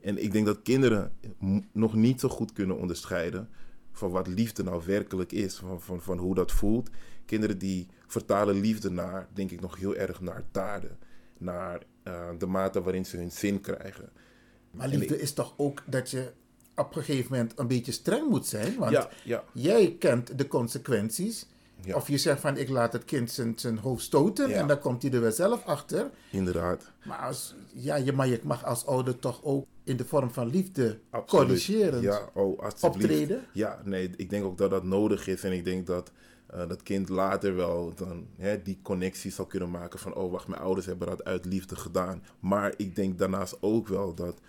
[0.00, 1.12] En ik denk dat kinderen
[1.72, 3.48] nog niet zo goed kunnen onderscheiden
[3.92, 6.90] van wat liefde nou werkelijk is, van, van, van hoe dat voelt.
[7.24, 10.98] Kinderen die vertalen liefde naar, denk ik nog heel erg naar taden,
[11.38, 14.10] naar eh, de mate waarin ze hun zin krijgen.
[14.78, 16.30] Maar liefde is toch ook dat je
[16.76, 18.76] op een gegeven moment een beetje streng moet zijn.
[18.78, 19.44] Want Ja, ja.
[19.52, 21.46] jij kent de consequenties.
[21.84, 21.96] Ja.
[21.96, 25.02] Of je zegt van ik laat het kind zijn, zijn hoofd stoten en dan komt
[25.02, 26.10] hij er wel zelf achter.
[26.30, 26.90] Inderdaad.
[27.04, 30.50] Maar, als, ja, je, maar je mag als ouder toch ook in de vorm van
[30.50, 31.46] liefde Absoluut.
[31.46, 33.44] corrigerend Ja, oh, optreden.
[33.52, 35.44] Ja, nee, ik denk ook dat dat nodig is.
[35.44, 36.10] En ik denk dat
[36.46, 40.14] eh, dat kind later wel dan, hè, die connectie zal kunnen maken van...
[40.14, 42.22] oh, wacht, mijn ouders hebben dat uit liefde gedaan.
[42.40, 44.40] Maar ik denk daarnaast ook wel dat...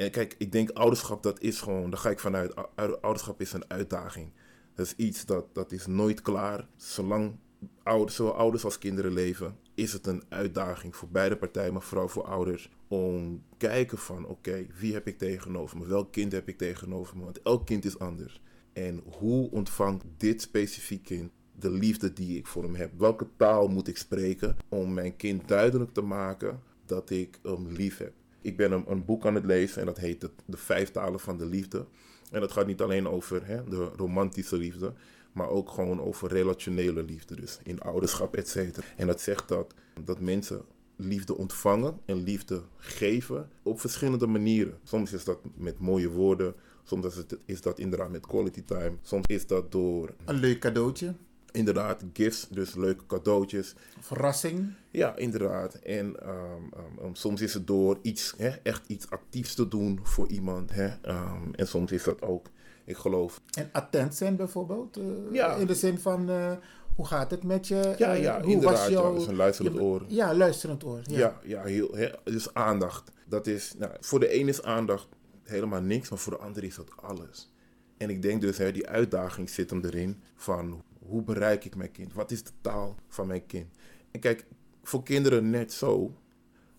[0.00, 1.90] En kijk, ik denk ouderschap, dat is gewoon...
[1.90, 2.56] Daar ga ik vanuit.
[2.56, 4.32] ou- ou- Ouderschap is een uitdaging.
[4.74, 6.68] Dat is iets dat, dat is nooit klaar.
[6.76, 7.36] Zolang
[7.82, 12.08] ouders, zowel ouders als kinderen leven, is het een uitdaging voor beide partijen, maar vooral
[12.08, 15.86] voor ouders, om kijken van oké, wie heb ik tegenover me?
[15.86, 17.24] Welk kind heb ik tegenover me?
[17.24, 18.40] Want elk kind is anders.
[18.72, 22.92] En hoe ontvangt dit specifiek kind de liefde die ik voor hem heb?
[22.98, 27.98] Welke taal moet ik spreken om mijn kind duidelijk te maken dat ik hem lief
[27.98, 28.12] heb?
[28.40, 31.38] Ik ben een, een boek aan het lezen en dat heet De Vijf Talen van
[31.38, 31.86] de Liefde.
[32.30, 34.92] En dat gaat niet alleen over hè, de romantische liefde,
[35.32, 37.36] maar ook gewoon over relationele liefde.
[37.36, 38.86] Dus in ouderschap, et cetera.
[38.96, 39.74] En dat zegt dat,
[40.04, 40.62] dat mensen
[40.96, 44.78] liefde ontvangen en liefde geven op verschillende manieren.
[44.82, 49.26] Soms is dat met mooie woorden, soms is, is dat inderdaad met quality time, soms
[49.26, 51.14] is dat door Een leuk cadeautje,
[51.52, 53.74] inderdaad gifts, dus leuke cadeautjes.
[54.00, 54.72] verrassing.
[54.90, 55.74] Ja, inderdaad.
[55.74, 56.30] En ehm,
[56.72, 60.70] ehm, ehm, soms is het door iets, hè, echt iets actiefs te doen voor iemand.
[60.72, 60.86] Hè.
[61.56, 62.46] En soms is dat ook,
[62.84, 63.40] ik geloof.
[63.58, 64.96] En attent zijn bijvoorbeeld.
[64.96, 65.54] eh, Ja.
[65.54, 66.52] In de zin van, eh,
[66.96, 67.94] hoe gaat het met je?
[67.98, 68.78] Ja, Eh, ja, hoe inderdaad.
[68.78, 70.02] was ja, dus een luisterend je- oor.
[70.06, 71.00] Ja, luisterend oor.
[71.02, 71.18] Ja.
[71.18, 73.10] Ja, ja, heel, hè, dus aandacht.
[73.26, 75.06] Dat is, nou, voor de een is aandacht
[75.42, 77.52] helemaal niks, maar voor de ander is dat alles.
[77.96, 81.90] En ik denk dus, hè, die uitdaging zit hem erin van hoe bereik ik mijn
[81.90, 82.12] kind?
[82.12, 83.66] Wat is de taal van mijn kind?
[84.10, 84.46] En kijk,
[84.82, 86.14] voor kinderen net zo.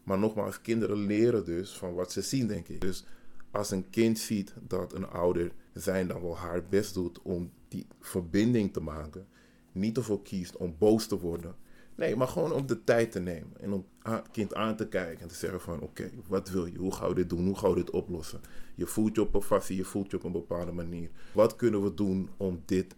[0.03, 2.81] Maar nogmaals, kinderen leren dus van wat ze zien, denk ik.
[2.81, 3.05] Dus
[3.51, 7.87] als een kind ziet dat een ouder zijn dan wel haar best doet om die
[7.99, 9.27] verbinding te maken,
[9.71, 11.55] niet ervoor kiest om boos te worden.
[11.95, 15.21] Nee, maar gewoon om de tijd te nemen en om het kind aan te kijken
[15.21, 16.77] en te zeggen van oké, wat wil je?
[16.77, 17.45] Hoe gaan we dit doen?
[17.45, 18.41] Hoe gaan we dit oplossen?
[18.75, 21.09] Je voelt je op een passie, je voelt je op een bepaalde manier.
[21.33, 22.95] Wat kunnen we doen om dit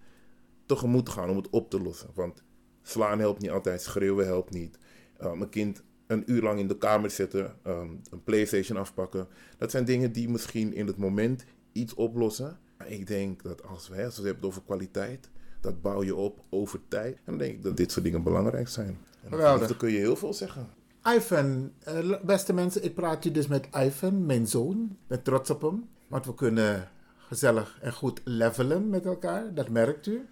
[0.73, 2.09] tegemoet te gaan, om het op te lossen?
[2.13, 2.43] Want
[2.81, 4.77] slaan helpt niet altijd, schreeuwen helpt niet.
[5.21, 9.27] Um, een kind een uur lang in de kamer zitten, um, een Playstation afpakken.
[9.57, 12.59] Dat zijn dingen die misschien in het moment iets oplossen.
[12.77, 15.29] Maar ik denk dat als we, hè, als we het hebben over kwaliteit,
[15.61, 17.15] dat bouw je op over tijd.
[17.15, 18.97] En dan denk ik dat dit soort dingen belangrijk zijn.
[19.23, 20.67] En dan kun je heel veel zeggen.
[21.15, 24.89] Ivan, eh, beste mensen, ik praat hier dus met Ivan, mijn zoon.
[24.91, 29.69] Ik ben trots op hem, want we kunnen gezellig en goed levelen met elkaar, dat
[29.69, 30.25] merkt u.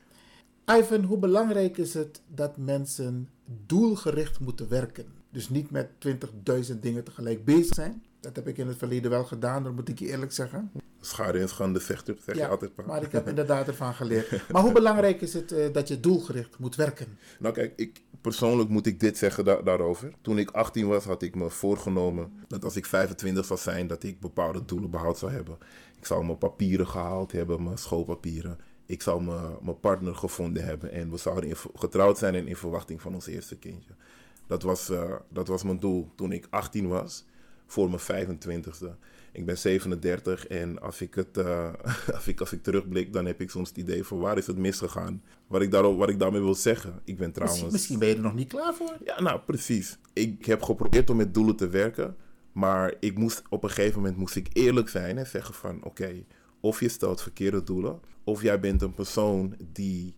[0.78, 3.30] Ivan, hoe belangrijk is het dat mensen
[3.66, 5.06] doelgericht moeten werken?
[5.30, 5.90] Dus niet met
[6.72, 8.04] 20.000 dingen tegelijk bezig zijn.
[8.20, 10.72] Dat heb ik in het verleden wel gedaan, dat moet ik je eerlijk zeggen.
[11.00, 12.76] Schade en schande zegt u, zeg je altijd.
[12.76, 12.84] pa.
[12.86, 14.42] maar ik heb inderdaad ervan geleerd.
[14.52, 17.18] Maar hoe belangrijk is het eh, dat je doelgericht moet werken?
[17.40, 20.14] Nou kijk, ik, persoonlijk moet ik dit zeggen da- daarover.
[20.22, 24.04] Toen ik 18 was, had ik me voorgenomen dat als ik 25 zou zijn, dat
[24.04, 25.58] ik bepaalde doelen behaald zou hebben.
[25.98, 28.58] Ik zou mijn papieren gehaald hebben, mijn schoolpapieren.
[28.92, 29.24] Ik zou
[29.62, 33.28] mijn partner gevonden hebben en we zouden in- getrouwd zijn en in verwachting van ons
[33.28, 33.92] eerste kindje.
[34.48, 37.26] Dat was, eh, dat was mijn doel toen ik 18 was,
[37.66, 38.96] voor mijn 25ste.
[39.32, 41.74] Ik ben 37 en als ik, het, eh,
[42.16, 44.58] als, ik, als ik terugblik, dan heb ik soms het idee van waar is het
[44.58, 45.24] misgegaan.
[45.48, 47.02] Wat ik, daarop, wat ik daarmee wil zeggen.
[47.04, 47.62] Ik ben trouwens...
[47.62, 48.98] Misschien, misschien ben je er nog niet klaar voor.
[49.06, 49.98] Ja, nou precies.
[50.14, 52.16] Ik heb geprobeerd om met doelen te werken.
[52.52, 55.84] Maar ik moest, op een gegeven moment moest ik eerlijk zijn en zeggen van...
[55.84, 56.24] Oké,
[56.62, 58.00] of je stelt verkeerde doelen...
[58.24, 60.16] of jij bent een persoon die,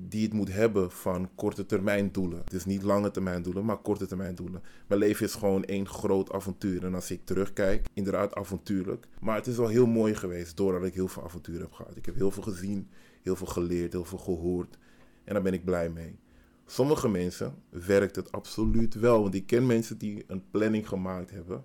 [0.00, 2.42] die het moet hebben van korte termijn doelen.
[2.44, 4.62] Dus niet lange termijn doelen, maar korte termijn doelen.
[4.86, 6.84] Mijn leven is gewoon één groot avontuur.
[6.84, 9.06] En als ik terugkijk, inderdaad avontuurlijk.
[9.20, 11.96] Maar het is wel heel mooi geweest doordat ik heel veel avontuur heb gehad.
[11.96, 12.88] Ik heb heel veel gezien,
[13.22, 14.78] heel veel geleerd, heel veel gehoord.
[15.24, 16.18] En daar ben ik blij mee.
[16.66, 19.22] Sommige mensen werkt het absoluut wel.
[19.22, 21.64] Want ik ken mensen die een planning gemaakt hebben.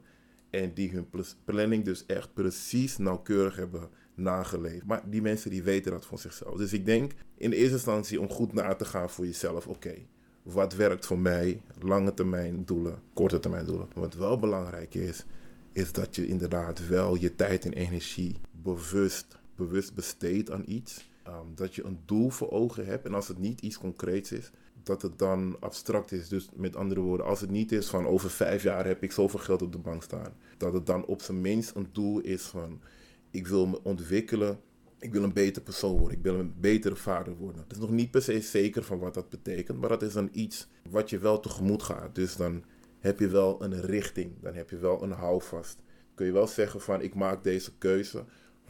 [0.49, 4.85] En die hun pl- planning dus echt precies nauwkeurig hebben nageleefd.
[4.85, 6.57] Maar die mensen die weten dat van zichzelf.
[6.57, 9.67] Dus ik denk in de eerste instantie om goed na te gaan voor jezelf.
[9.67, 9.95] Oké,
[10.43, 11.61] wat werkt voor mij?
[11.79, 13.87] Lange termijn doelen, korte termijn doelen.
[13.93, 15.25] Wat wel belangrijk is,
[15.71, 21.09] is dat je inderdaad wel je tijd en energie bewust, bewust besteedt aan iets.
[21.27, 23.05] Um, dat je een doel voor ogen hebt.
[23.05, 24.51] En als het niet iets concreets is,
[24.83, 26.27] dat het dan abstract is.
[26.27, 29.39] Dus met andere woorden, als het niet is van over vijf jaar heb ik zoveel
[29.39, 30.33] geld op de bank staan.
[30.57, 32.79] Dat het dan op zijn minst een doel is van
[33.35, 34.59] ik wil me ontwikkelen.
[34.99, 36.17] Ik wil een beter persoon worden.
[36.17, 37.61] Ik wil een betere vader worden.
[37.61, 39.79] Het is nog niet per se zeker van wat dat betekent.
[39.79, 42.15] Maar dat is dan iets wat je wel tegemoet gaat.
[42.15, 42.63] Dus dan
[42.99, 44.31] heb je wel een richting.
[44.41, 45.77] Dan heb je wel een houvast.
[46.15, 48.23] Kun je wel zeggen van ik maak deze keuze.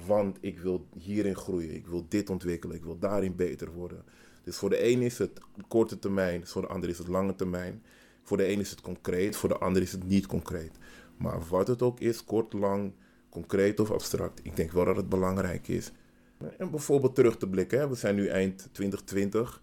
[0.06, 1.76] Want ik wil hierin groeien.
[1.76, 2.76] Ik wil dit ontwikkelen.
[2.76, 4.04] Ik wil daarin beter worden.
[4.44, 7.84] Dus voor de een is het korte termijn, voor de ander is het lange termijn.
[8.24, 10.72] Voor de een is het concreet, voor de ander is het niet concreet.
[11.18, 12.94] Maar wat het ook is, kort, lang,
[13.36, 15.92] concreet of abstract, ik denk wel dat het belangrijk is.
[16.58, 17.90] En bijvoorbeeld terug te blikken, hè.
[17.90, 19.62] we zijn nu eind 2020.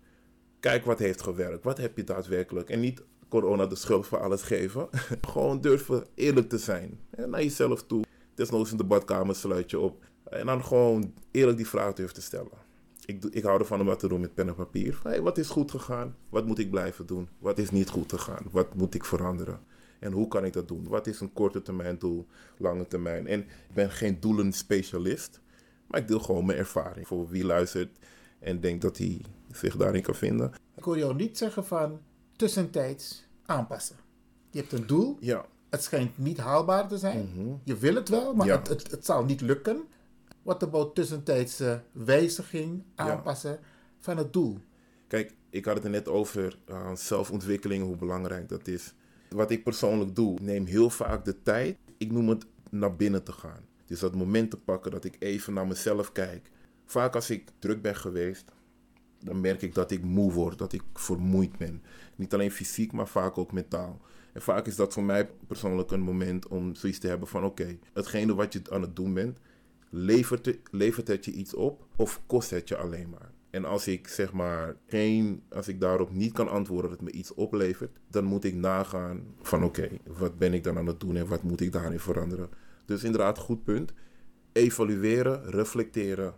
[0.60, 2.70] Kijk wat heeft gewerkt, wat heb je daadwerkelijk.
[2.70, 4.88] En niet corona de schuld voor alles geven.
[5.32, 6.98] Gewoon durven eerlijk te zijn.
[7.10, 8.04] Hè, naar jezelf toe.
[8.34, 10.04] Desnoods in de badkamer sluit je op.
[10.24, 12.62] En dan gewoon eerlijk die vraag durven te stellen
[13.06, 15.00] ik, ik hou ervan om wat te doen met pen en papier.
[15.22, 16.16] Wat is goed gegaan?
[16.28, 17.28] Wat moet ik blijven doen?
[17.38, 18.46] Wat is niet goed gegaan?
[18.50, 19.60] Wat moet ik veranderen?
[20.02, 20.88] En hoe kan ik dat doen?
[20.88, 23.26] Wat is een korte termijn doel, lange termijn?
[23.26, 25.40] En ik ben geen doelenspecialist,
[25.86, 27.06] maar ik deel gewoon mijn ervaring.
[27.06, 27.98] Voor wie luistert
[28.38, 29.20] en denkt dat hij
[29.52, 30.52] zich daarin kan vinden.
[30.76, 32.00] Ik hoor jou niet zeggen van
[32.36, 33.96] tussentijds aanpassen.
[34.50, 35.16] Je hebt een doel.
[35.20, 35.44] Ja.
[35.70, 37.28] Het schijnt niet haalbaar te zijn.
[37.64, 38.58] Je wil het wel, maar Ja.
[38.58, 39.82] het, het, het zal niet lukken.
[40.42, 43.58] Wat about tussentijdse wijziging, aanpassen
[43.98, 44.58] van het doel?
[45.06, 48.94] Kijk, ik had het er net over uh, zelfontwikkeling, hoe belangrijk dat is.
[49.32, 53.32] Wat ik persoonlijk doe, neem heel vaak de tijd, ik noem het naar binnen te
[53.32, 53.64] gaan.
[53.86, 56.50] Dus dat moment te pakken dat ik even naar mezelf kijk.
[56.84, 58.52] Vaak als ik druk ben geweest,
[59.18, 61.82] dan merk ik dat ik moe word, dat ik vermoeid ben.
[62.16, 64.00] Niet alleen fysiek, maar vaak ook mentaal.
[64.32, 67.78] En vaak is dat voor mij persoonlijk een moment om zoiets te hebben van oké,
[67.92, 69.38] hetgene wat je aan het doen bent,
[69.90, 73.30] levert, levert het je iets op of kost het je alleen maar?
[73.52, 77.18] En als ik zeg maar geen, als ik daarop niet kan antwoorden dat het me
[77.18, 81.16] iets oplevert, dan moet ik nagaan van oké, wat ben ik dan aan het doen
[81.16, 82.48] en wat moet ik daarin veranderen?
[82.84, 83.92] Dus inderdaad, goed punt.
[84.52, 86.34] Evalueren, reflecteren,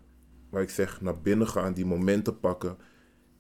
[0.50, 2.76] waar ik zeg naar binnen gaan, die momenten pakken.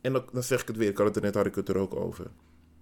[0.00, 1.76] En dan, zeg ik het weer, ik had het er net had ik het er
[1.76, 2.30] ook over.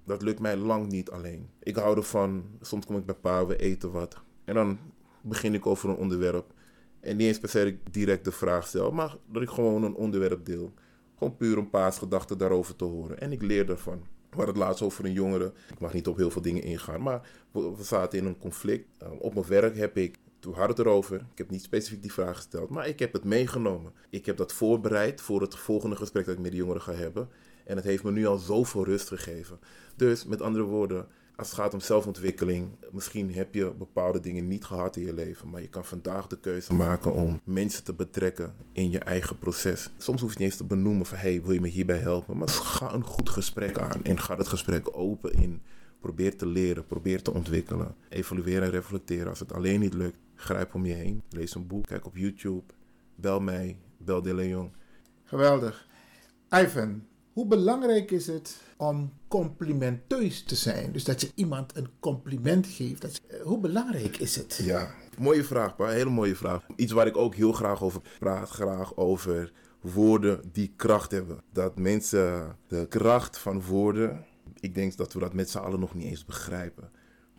[0.05, 1.49] Dat lukt mij lang niet alleen.
[1.63, 4.23] Ik hou ervan, soms kom ik bij pa, we eten wat.
[4.45, 4.79] En dan
[5.23, 6.53] begin ik over een onderwerp.
[7.01, 10.45] En niet eens per se direct de vraag stel, maar dat ik gewoon een onderwerp
[10.45, 10.73] deel.
[11.23, 13.21] Gewoon puur een paar gedachten daarover te horen.
[13.21, 13.99] En ik leer daarvan.
[14.31, 15.53] We hadden het laatst over een jongere.
[15.71, 18.89] Ik mag niet op heel veel dingen ingaan, maar we, zaten in een conflict.
[19.03, 21.17] Uh, op mijn werk heb ik, toen had het erover.
[21.17, 23.93] Ik heb niet specifiek die vraag gesteld, maar ik heb het meegenomen.
[24.11, 27.29] Ik heb dat voorbereid voor het volgende gesprek dat ik met de jongeren ga hebben.
[27.65, 29.59] En het heeft me nu al zoveel rust gegeven.
[29.97, 34.65] Dus met andere woorden, als het gaat om zelfontwikkeling, misschien heb je bepaalde dingen niet
[34.65, 38.55] gehad in je leven, maar je kan vandaag de keuze maken om mensen te betrekken
[38.73, 39.91] in je eigen proces.
[39.99, 42.37] Soms hoef je niet eens te benoemen van hey, wil je me hierbij helpen?
[42.37, 45.63] Maar ga een goed gesprek aan en ga het gesprek open in.
[46.01, 47.95] Probeer te leren, probeer te ontwikkelen.
[48.09, 49.29] Evalueren en reflecteren.
[49.29, 51.23] Als het alleen niet lukt, grijp om je heen.
[51.31, 52.73] Lees een boek, kijk op YouTube.
[53.15, 54.73] Bel mij, bel De Leon.
[55.25, 55.87] Geweldig.
[56.51, 60.93] Ivan, hoe belangrijk is het om complimenteus te zijn?
[60.93, 63.01] Dus dat je iemand een compliment geeft.
[63.01, 64.61] Dat eh, hoe belangrijk is het?
[64.65, 65.89] Ja, mooie vraag, pa.
[65.89, 66.67] Hele mooie vraag.
[66.77, 68.51] Iets waar ik ook heel graag over praat.
[68.51, 71.43] Graag over woorden die kracht hebben.
[71.53, 74.25] Dat mensen de kracht van woorden...
[74.61, 76.91] Ik denk dat we dat met z'n allen nog niet eens begrijpen.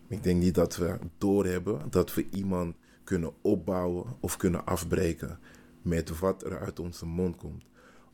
[0.08, 5.38] Ik denk niet dat we doorhebben dat we iemand kunnen opbouwen of kunnen afbreken
[5.82, 7.64] met wat er uit onze mond komt.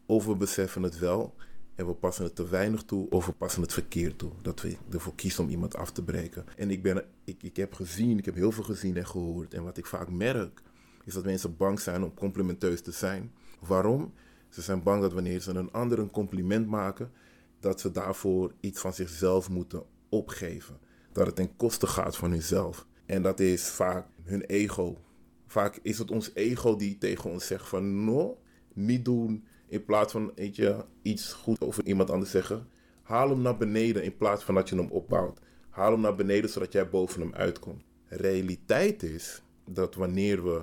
[0.07, 1.35] Of we beseffen het wel
[1.75, 4.31] en we passen het te weinig toe of we passen het verkeerd toe.
[4.43, 6.45] Dat we ervoor kiezen om iemand af te breken.
[6.57, 9.55] En ik, ben, ik, ik heb gezien, ik heb heel veel gezien en gehoord.
[9.55, 10.63] En wat ik vaak merk,
[11.05, 13.33] is dat mensen bang zijn om complimenteus te zijn.
[13.61, 14.13] Waarom?
[14.49, 17.11] Ze zijn bang dat wanneer ze een ander een compliment maken,
[17.61, 20.79] dat ze daarvoor iets van zichzelf moeten opgeven.
[21.13, 22.87] Dat het ten koste gaat van hunzelf.
[23.07, 24.97] En dat is vaak hun ego.
[25.47, 28.39] Vaak is het ons ego die tegen ons zegt van no,
[28.73, 29.45] niet doen.
[29.71, 32.69] In plaats van weet je, iets goed over iemand anders zeggen.
[33.03, 35.41] Haal hem naar beneden in plaats van dat je hem opbouwt.
[35.69, 37.83] Haal hem naar beneden zodat jij boven hem uitkomt.
[38.07, 40.63] Realiteit is dat wanneer we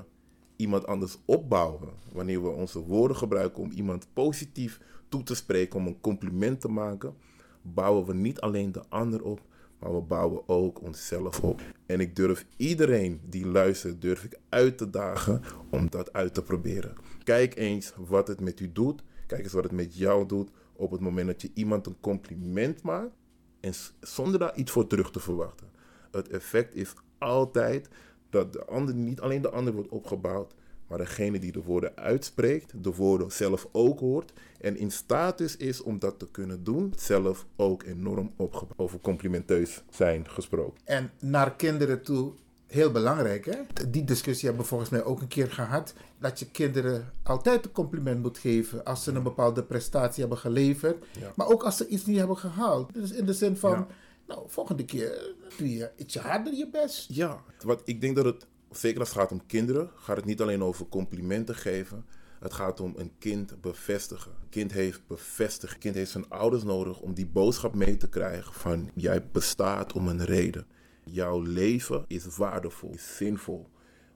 [0.55, 4.79] iemand anders opbouwen, wanneer we onze woorden gebruiken om iemand positief
[5.09, 7.15] toe te spreken, om een compliment te maken,
[7.61, 9.41] bouwen we niet alleen de ander op,
[9.79, 11.61] maar we bouwen ook onszelf op.
[11.85, 16.41] En ik durf iedereen die luistert, durf ik uit te dagen om dat uit te
[16.41, 16.93] proberen.
[17.23, 19.03] Kijk eens wat het met u doet.
[19.27, 22.83] Kijk eens wat het met jou doet op het moment dat je iemand een compliment
[22.83, 23.15] maakt
[23.59, 25.67] en zonder daar iets voor terug te verwachten.
[26.11, 27.89] Het effect is altijd
[28.29, 30.53] dat de ander, niet alleen de ander wordt opgebouwd,
[30.87, 35.81] maar degene die de woorden uitspreekt, de woorden zelf ook hoort en in status is
[35.81, 38.79] om dat te kunnen doen, zelf ook enorm opgebouwd.
[38.79, 40.81] Over complimenteus zijn gesproken.
[40.83, 42.31] En naar kinderen toe,
[42.67, 43.87] heel belangrijk hè.
[43.89, 45.93] Die discussie hebben we volgens mij ook een keer gehad.
[46.19, 51.05] Dat je kinderen altijd een compliment moet geven als ze een bepaalde prestatie hebben geleverd.
[51.19, 51.31] Ja.
[51.35, 52.93] Maar ook als ze iets niet hebben gehaald.
[52.93, 53.87] Dus in de zin van, Ja.
[54.27, 57.07] nou volgende keer doe je ietsje harder je best.
[57.13, 58.45] Ja, wat ik denk dat het,
[58.77, 62.05] zeker als het gaat om kinderen, gaat het niet alleen over complimenten geven.
[62.39, 64.31] Het gaat om een kind bevestigen.
[64.31, 65.77] Een kind heeft bevestigd.
[65.77, 70.07] Kind heeft zijn ouders nodig om die boodschap mee te krijgen van jij bestaat om
[70.07, 70.65] een reden.
[71.03, 73.69] Jouw leven is waardevol, is zinvol.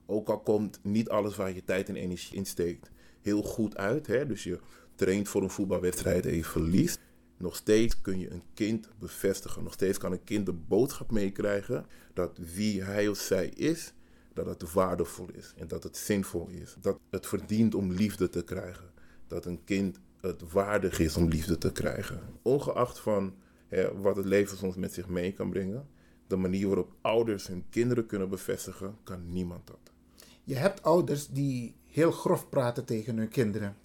[0.05, 2.91] Ook al komt niet alles waar je tijd en energie in steekt
[3.21, 4.07] heel goed uit.
[4.07, 4.25] Hè?
[4.25, 4.59] Dus je
[4.95, 6.99] traint voor een voetbalwedstrijd en je verliest.
[7.37, 9.63] Nog steeds kun je een kind bevestigen.
[9.63, 13.93] Nog steeds kan een kind de boodschap meekrijgen dat wie hij of zij is,
[14.33, 16.75] dat het waardevol is en dat het zinvol is.
[16.81, 18.89] Dat het verdient om liefde te krijgen.
[19.27, 22.19] Dat een kind het waardig is om liefde te krijgen.
[22.41, 23.33] Ongeacht van
[23.67, 25.87] hè, wat het leven soms met zich mee kan brengen,
[26.27, 29.91] de manier waarop ouders hun kinderen kunnen bevestigen, kan niemand dat.
[30.43, 33.75] Je hebt ouders die heel grof praten tegen hun kinderen.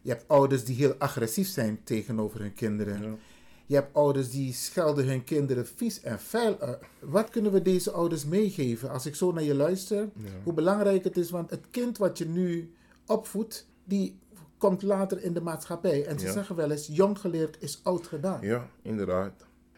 [0.00, 3.18] Je hebt ouders die heel agressief zijn tegenover hun kinderen.
[3.66, 6.78] Je hebt ouders die schelden hun kinderen vies en vuil uit.
[7.00, 10.08] Wat kunnen we deze ouders meegeven als ik zo naar je luister?
[10.42, 12.74] Hoe belangrijk het is, want het kind wat je nu
[13.06, 14.18] opvoedt, die
[14.58, 16.06] komt later in de maatschappij.
[16.06, 16.32] En ze Ja.
[16.32, 18.38] zeggen wel eens, jong geleerd is oud gedaan.
[18.42, 19.32] Ja, inderdaad.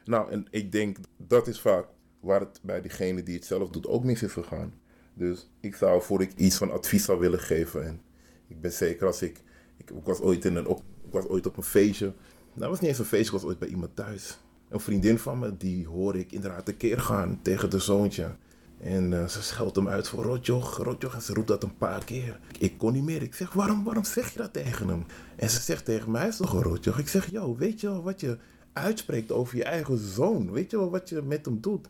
[0.05, 1.87] Nou, en ik denk dat is vaak
[2.21, 4.75] waar het bij diegene die het zelf doet ook mis is gegaan.
[5.15, 8.01] Dus ik zou, voor ik iets van advies zou willen geven, en
[8.49, 9.41] ik ben zeker als ik,
[9.77, 12.13] ik, ik was ooit in een, op, ik was ooit op een feestje.
[12.61, 14.39] Het was niet eens een feestje, ik was ooit bij iemand thuis.
[14.69, 18.35] Een vriendin van me, die hoor ik inderdaad tekeer gaan tegen de zoontje.
[18.81, 21.15] En eh, ze scheldt hem uit voor rotjoch, rotjoch.
[21.15, 22.41] En ze roept dat een paar keer.
[22.59, 23.23] Ik kon niet meer.
[23.23, 25.05] Ik zeg, waarom, waarom zeg je dat tegen hem?
[25.37, 26.99] En ze zegt tegen mij, is toch een rotjoch?
[26.99, 28.39] Ik zeg, yo, weet je wel wat je
[28.73, 30.51] uitspreekt over je eigen zoon?
[30.53, 31.89] Weet je wel wat je met hem doet?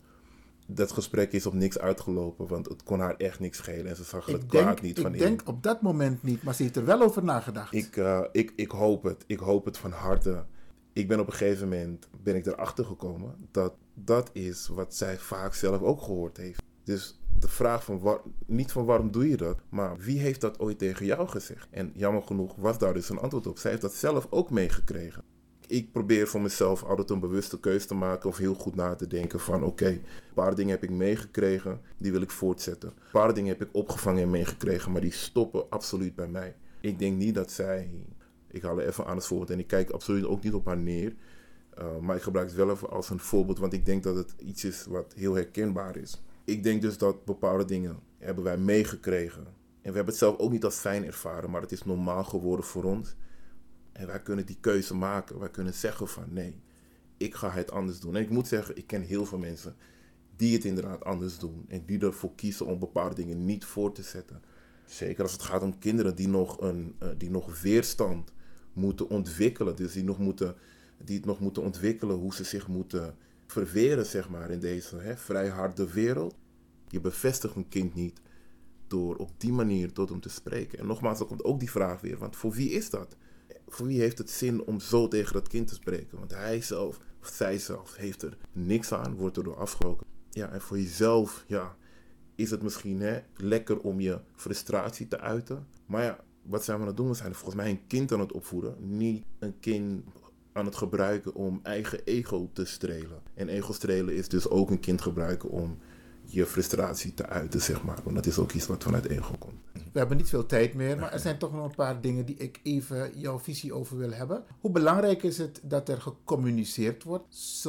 [0.66, 3.86] Dat gesprek is op niks uitgelopen, want het kon haar echt niks schelen.
[3.86, 5.18] En ze zag het Ik kwaad denk, niet ik van in.
[5.18, 7.74] denk op dat moment niet, maar ze heeft er wel over nagedacht.
[7.74, 9.24] Ik, eh, ik, ik hoop het.
[9.26, 10.44] Ik hoop het van harte.
[10.99, 15.18] Ik ben op een gegeven moment ben ik erachter gekomen dat dat is wat zij
[15.18, 16.62] vaak zelf ook gehoord heeft.
[16.84, 20.78] Dus de vraag van niet van waarom doe je dat, maar wie heeft dat ooit
[20.78, 21.68] tegen jou gezegd?
[21.70, 23.59] En jammer genoeg was daar dus een antwoord op.
[23.59, 25.22] Zij heeft dat zelf ook meegekregen.
[25.66, 29.07] Ik probeer voor mezelf altijd een bewuste keuze te maken of heel goed na te
[29.07, 30.03] denken van oké, een
[30.34, 32.88] paar dingen heb ik meegekregen, die wil ik voortzetten.
[32.88, 36.57] Een paar dingen heb ik opgevangen en meegekregen, maar die stoppen absoluut bij mij.
[36.80, 37.90] Ik denk niet dat zij,
[38.59, 40.76] ik haal er even aan het voorbeeld en ik kijk absoluut ook niet op haar
[40.76, 41.14] neer.
[41.78, 44.34] Uh, maar ik gebruik het wel even als een voorbeeld, want ik denk dat het
[44.38, 46.22] iets is wat heel herkenbaar is.
[46.44, 49.44] Ik denk dus dat bepaalde dingen hebben wij meegekregen.
[49.44, 52.64] En we hebben het zelf ook niet als fijn ervaren, maar het is normaal geworden
[52.64, 53.16] voor ons.
[53.92, 55.38] En wij kunnen die keuze maken.
[55.38, 56.61] Wij kunnen zeggen van nee,
[57.16, 58.16] ik ga het anders doen.
[58.16, 59.76] En ik moet zeggen, ik ken heel veel mensen
[60.36, 61.64] die het inderdaad anders doen.
[61.68, 64.42] En die ervoor kiezen om bepaalde dingen niet voor te zetten.
[64.84, 68.32] Zeker als het gaat om kinderen die nog, een, uh, die nog weerstand
[68.79, 69.76] moeten ontwikkelen.
[69.76, 70.55] Dus die, nog moeten,
[71.05, 73.16] die het nog moeten ontwikkelen hoe ze zich moeten
[73.47, 76.35] verweren, zeg maar, in deze hè, vrij harde wereld.
[76.89, 78.20] Je bevestigt een kind niet
[78.87, 80.79] door op die manier tot hem te spreken.
[80.79, 83.16] En nogmaals, dan komt ook die vraag weer, want voor wie is dat?
[83.68, 86.18] Voor wie heeft het zin om zo tegen dat kind te spreken?
[86.18, 90.07] Want hij zelf, of zij zelf, heeft er niks aan, wordt er door afgeroken.
[90.31, 91.76] Ja, en voor jezelf, ja,
[92.35, 95.66] is het misschien hè, lekker om je frustratie te uiten.
[95.87, 97.09] Maar ja, wat zijn we aan het doen?
[97.09, 100.05] We zijn volgens mij een kind aan het opvoeden, niet een kind
[100.53, 103.22] aan het gebruiken om eigen ego te strelen.
[103.34, 105.78] En ego strelen is dus ook een kind gebruiken om
[106.24, 107.99] je frustratie te uiten, zeg maar.
[108.05, 109.61] Want dat is ook iets wat vanuit ego komt.
[109.92, 112.36] We hebben niet veel tijd meer, maar er zijn toch nog een paar dingen die
[112.36, 114.44] ik even jouw visie over wil hebben.
[114.61, 117.64] Hoe belangrijk is het dat er gecommuniceerd wordt?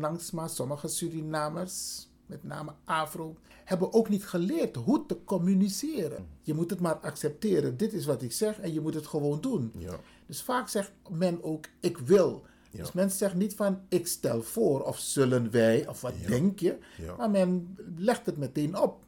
[0.00, 6.26] Langsma, sommige Surinamers, met name Afro, hebben ook niet geleerd hoe te communiceren.
[6.42, 7.76] Je moet het maar accepteren.
[7.76, 9.72] Dit is wat ik zeg en je moet het gewoon doen.
[9.78, 10.00] Ja.
[10.26, 12.44] Dus vaak zegt men ook, ik wil.
[12.70, 12.78] Ja.
[12.80, 16.28] Dus men zegt niet van, ik stel voor of zullen wij of wat ja.
[16.28, 16.78] denk je.
[17.16, 19.02] Maar men legt het meteen op.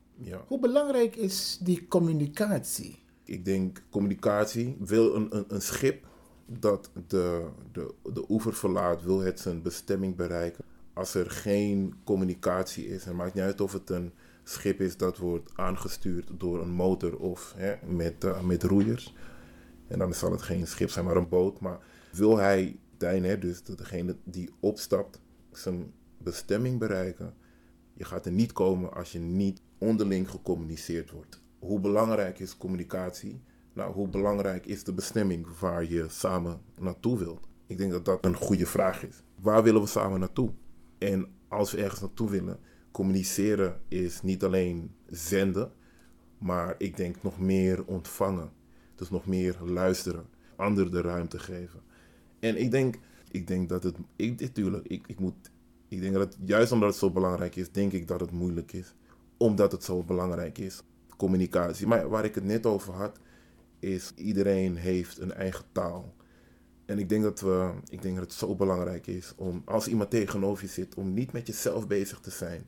[0.47, 3.03] Hoe belangrijk is die communicatie?
[3.25, 4.77] Ik denk communicatie.
[4.79, 6.07] Wil een, een, een schip
[6.47, 10.65] dat de, de, de oever verlaat, wil het zijn bestemming bereiken.
[10.97, 14.13] Als er geen communicatie is, en maakt niet uit of het een
[14.45, 19.15] schip is dat wordt aangestuurd door een motor of hè, met, uh, met roeiers.
[19.89, 21.61] En dan zal het geen schip zijn, maar een boot.
[21.61, 21.79] Maar
[22.13, 25.21] wil hij, Dijn, hè, dus degene die opstapt,
[25.53, 27.35] zijn bestemming bereiken,
[27.93, 31.41] je gaat er niet komen als je niet onderling gecommuniceerd wordt.
[31.59, 33.43] Hoe belangrijk is communicatie?
[33.73, 37.49] Nou, hoe belangrijk is de bestemming waar je samen naartoe wilt?
[37.67, 39.23] Ik denk dat dat een goede vraag is.
[39.41, 40.53] Waar willen we samen naartoe?
[40.99, 42.59] En als we ergens naartoe willen,
[42.91, 45.73] communiceren is niet alleen zenden,
[46.39, 48.51] maar ik denk nog meer ontvangen.
[48.95, 50.27] Dus nog meer luisteren,
[50.57, 51.81] anderen de ruimte geven.
[52.39, 52.99] En ik denk,
[53.31, 55.51] ik denk dat het, ik, natuurlijk, ik, ik moet,
[55.89, 58.95] ik denk dat juist omdat het zo belangrijk is, denk ik dat het moeilijk is.
[59.37, 60.83] Omdat het zo belangrijk is.
[61.17, 61.87] Communicatie.
[61.87, 63.19] Maar waar ik het net over had,
[63.79, 66.15] is iedereen heeft een eigen taal.
[66.87, 70.11] En ik denk dat, we, ik denk dat het zo belangrijk is om, als iemand
[70.11, 72.67] tegenover je zit, om niet met jezelf bezig te zijn,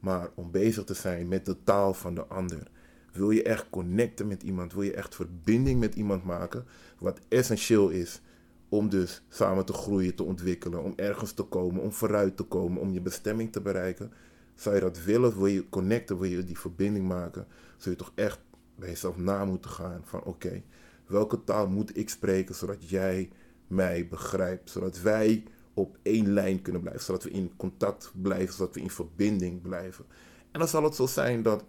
[0.00, 2.70] maar om bezig te zijn met de taal van de ander.
[3.12, 6.64] Wil je echt connecten met iemand, wil je echt verbinding met iemand maken,
[6.98, 8.20] wat essentieel is
[8.68, 12.80] om dus samen te groeien, te ontwikkelen, om ergens te komen, om vooruit te komen,
[12.80, 14.12] om je bestemming te bereiken.
[14.54, 17.46] Zou je dat willen, wil je connecten, wil je die verbinding maken,
[17.76, 18.38] zul je toch echt
[18.76, 20.62] bij jezelf na moeten gaan van oké,
[21.06, 23.30] welke taal moet ik spreken zodat jij
[23.66, 25.44] mij begrijpt, zodat wij
[25.74, 30.04] op één lijn kunnen blijven, zodat we in contact blijven, zodat we in verbinding blijven.
[30.50, 31.64] En dan zal het zo zijn dat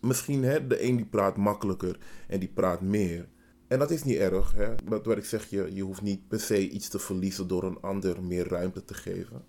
[0.00, 3.28] misschien hè, de een die praat makkelijker en die praat meer.
[3.68, 4.52] En dat is niet erg.
[4.52, 4.74] Hè?
[4.84, 7.80] Wat, wat ik zeg, je, je hoeft niet per se iets te verliezen door een
[7.80, 9.44] ander meer ruimte te geven.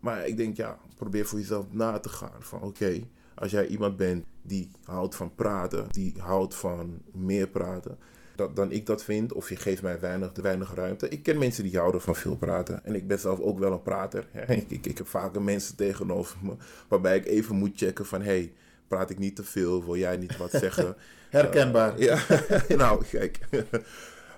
[0.00, 2.42] Maar ik denk, ja, probeer voor jezelf na te gaan.
[2.42, 3.00] Van oké,
[3.34, 7.98] als jij iemand bent die houdt van praten, die houdt van meer praten,
[8.34, 11.08] dat, dan ik dat vind, of je geeft mij weinig, weinig ruimte.
[11.08, 12.84] Ik ken mensen die houden van veel praten.
[12.84, 14.26] En ik ben zelf ook wel een prater.
[14.48, 16.54] Ik, ik, ik heb vaker mensen tegenover me
[16.88, 18.52] waarbij ik even moet checken van hey,
[18.88, 20.96] praat ik niet te veel, wil jij niet wat zeggen?
[21.30, 21.98] Herkenbaar.
[21.98, 22.20] Uh, ja,
[22.76, 23.38] nou, kijk.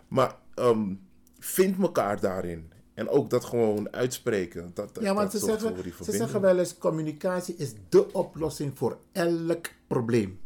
[0.08, 1.00] maar um,
[1.38, 2.72] vind elkaar daarin.
[2.94, 4.70] En ook dat gewoon uitspreken.
[4.74, 8.98] Dat, ja, want dat ze, zeggen, ze zeggen wel eens: communicatie is de oplossing voor
[9.12, 10.40] elk probleem.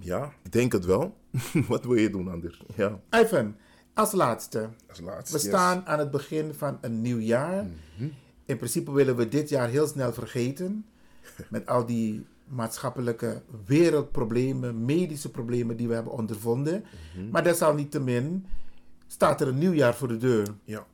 [0.00, 1.16] Ja, ik denk het wel.
[1.68, 2.62] Wat wil je doen anders?
[2.74, 3.00] Ja.
[3.10, 3.56] Ivan,
[3.94, 4.68] als laatste.
[4.88, 7.64] Als laatste we staan aan het begin van een nieuw jaar.
[7.64, 8.12] Mm -hmm.
[8.44, 10.86] In principe willen we dit jaar heel snel vergeten.
[11.50, 16.74] Met al die maatschappelijke wereldproblemen, medische problemen die we hebben ondervonden.
[16.74, 17.30] Mm -hmm.
[17.30, 18.46] Maar desalniettemin
[19.06, 20.46] staat er een nieuw jaar voor de deur.
[20.64, 20.86] Ja.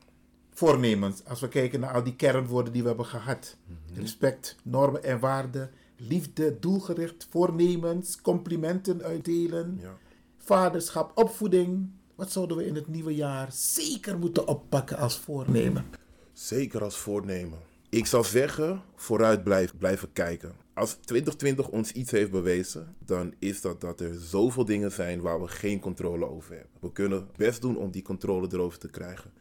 [0.51, 3.57] Voornemens, als we kijken naar al die kernwoorden die we hebben gehad.
[3.66, 4.01] Mm -hmm.
[4.01, 9.97] Respect, normen en waarden, liefde, doelgericht, voornemens, complimenten uitdelen, ja.
[10.45, 11.90] Vaderschap, opvoeding.
[12.14, 15.84] Wat zouden we in het nieuwe jaar zeker moeten oppakken als voornemen?
[16.32, 17.59] Zeker als voornemen.
[17.88, 19.45] Ik zou zeggen, vooruit
[19.78, 20.53] blijven kijken.
[20.74, 25.40] Als 2020 ons iets heeft bewezen, dan is dat dat er zoveel dingen zijn waar
[25.40, 26.70] we geen controle over hebben.
[26.80, 29.32] We kunnen best doen om die controle erover te krijgen,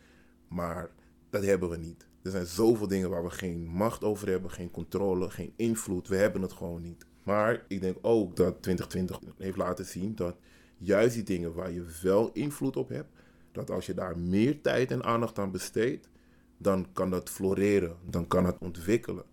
[0.47, 0.89] maar
[1.29, 2.07] dat hebben we niet.
[2.23, 6.07] Er zijn zoveel dingen waar we geen macht over hebben, geen controle, geen invloed.
[6.07, 7.05] We hebben het gewoon niet.
[7.23, 10.35] Maar ik denk ook dat 2020 heeft laten zien dat
[10.81, 13.09] juist die dingen waar je wel invloed op hebt,
[13.51, 16.09] dat als je daar meer tijd en aandacht aan besteedt,
[16.57, 19.23] dan kan dat floreren, dan kan het ontwikkelen.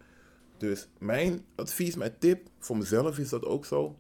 [0.57, 3.99] Dus mijn advies, mijn tip voor mezelf is dat ook zo.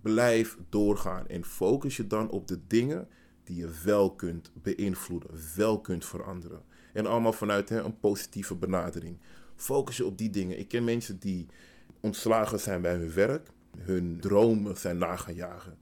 [0.00, 3.08] Blijf doorgaan en focus je dan op de dingen
[3.44, 6.62] die je wel kunt beïnvloeden, wel kunt veranderen.
[6.92, 9.18] En allemaal vanuit hè, een positieve benadering.
[9.56, 10.58] Focus je op die dingen.
[10.58, 11.46] Ik ken mensen die
[12.00, 15.78] ontslagen zijn bij hun werk, hun dromen zijn na gaan jagen.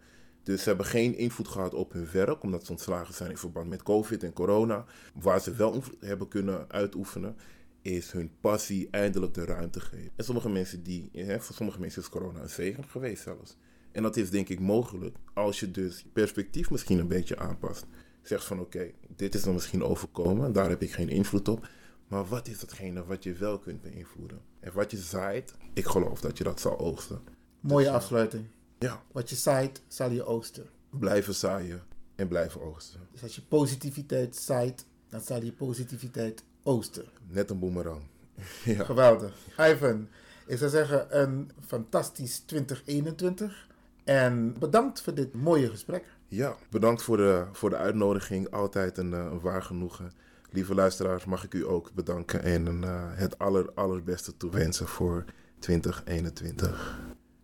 [0.49, 3.69] Dus ze hebben geen invloed gehad op hun werk, omdat ze ontslagen zijn in verband
[3.69, 4.85] met COVID en corona.
[5.15, 7.37] Waar ze wel invloed hebben kunnen uitoefenen,
[7.83, 10.11] is hun passie eindelijk de ruimte geven.
[10.17, 13.57] En sommige mensen die, hè, voor sommige mensen is corona een zegen geweest zelfs.
[13.93, 17.87] En dat is denk ik mogelijk als je dus perspectief misschien een beetje aanpast.
[18.23, 21.69] Zegt van oké, okay, dit is dan misschien overkomen, daar heb ik geen invloed op.
[22.07, 24.41] Maar wat is datgene wat je wel kunt beïnvloeden?
[24.61, 27.21] En wat je zaait, ik geloof dat je dat zal oogsten.
[27.61, 28.47] Mooie dus, afsluiting.
[28.79, 29.03] Ja.
[29.13, 30.67] Wat je zaait, zal je oogsten.
[30.91, 31.83] Blijven zaaien
[32.15, 33.01] en blijven oogsten.
[33.13, 37.05] Dus als je positiviteit zaait, dan zal je positiviteit oosten.
[37.29, 38.03] Net een boemerang.
[38.65, 38.85] ja.
[38.85, 39.35] Geweldig.
[39.59, 40.09] Ivan,
[40.47, 43.69] ik zou zeggen een fantastisch 2021.
[44.05, 46.05] En bedankt voor dit mooie gesprek.
[46.29, 48.51] Ja, bedankt voor de, voor de uitnodiging.
[48.51, 50.13] Altijd een, een waar genoegen.
[50.51, 55.25] Lieve luisteraars, mag ik u ook bedanken en een, uh, het aller, allerbeste toewensen voor
[55.59, 57.01] 2021.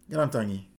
[0.08, 0.73] Grand Tangi.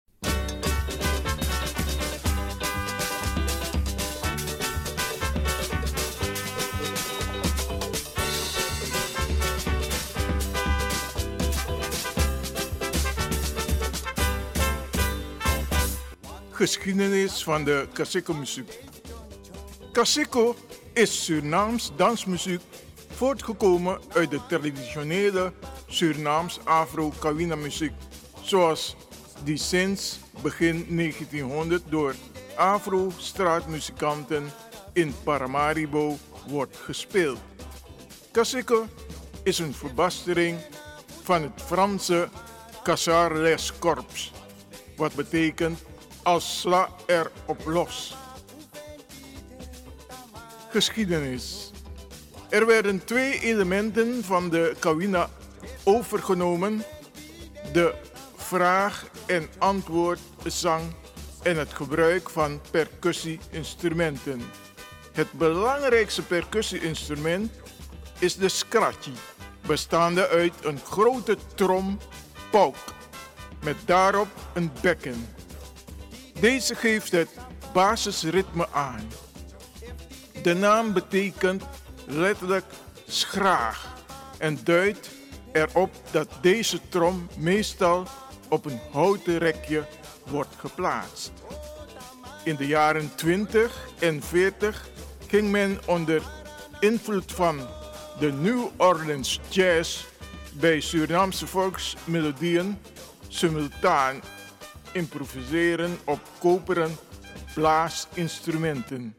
[16.55, 18.79] Geschiedenis van de Cassico-muziek.
[19.91, 20.55] Cassico
[20.93, 22.61] is Surinaams dansmuziek
[23.09, 25.53] voortgekomen uit de traditionele
[25.87, 27.91] Surinaams Afro-Kawina muziek,
[28.41, 28.95] zoals
[29.43, 32.15] die sinds begin 1900 door
[32.55, 34.51] Afro-straatmuzikanten
[34.93, 37.39] in Paramaribo wordt gespeeld.
[38.31, 38.87] Cassico
[39.43, 40.59] is een verbastering
[41.23, 42.29] van het Franse
[42.83, 44.31] Cassar les Corps,
[44.95, 45.79] wat betekent
[46.25, 48.15] als sla er op los.
[50.69, 51.71] Geschiedenis.
[52.49, 55.29] Er werden twee elementen van de Kawina
[55.83, 56.83] overgenomen:
[57.73, 57.93] de
[58.35, 60.83] vraag- en antwoordzang
[61.43, 64.41] en het gebruik van percussie-instrumenten.
[65.11, 67.51] Het belangrijkste percussie-instrument
[68.19, 69.13] is de scratchy,
[69.67, 71.99] bestaande uit een grote trom
[72.51, 72.77] pauk
[73.63, 75.34] met daarop een bekken.
[76.39, 77.29] Deze geeft het
[77.73, 79.07] basisritme aan.
[80.41, 81.63] De naam betekent
[82.05, 82.65] letterlijk
[83.07, 83.93] schraag
[84.37, 85.09] en duidt
[85.51, 88.07] erop dat deze trom meestal
[88.49, 89.87] op een houten rekje
[90.25, 91.31] wordt geplaatst.
[92.43, 94.89] In de jaren 20 en 40
[95.27, 96.21] ging men onder
[96.79, 97.67] invloed van
[98.19, 100.05] de New Orleans Jazz
[100.53, 102.77] bij Surinaamse volksmelodieën
[103.27, 104.21] simultaan
[104.95, 106.95] improviseren op koperen
[107.53, 109.15] blaasinstrumenten.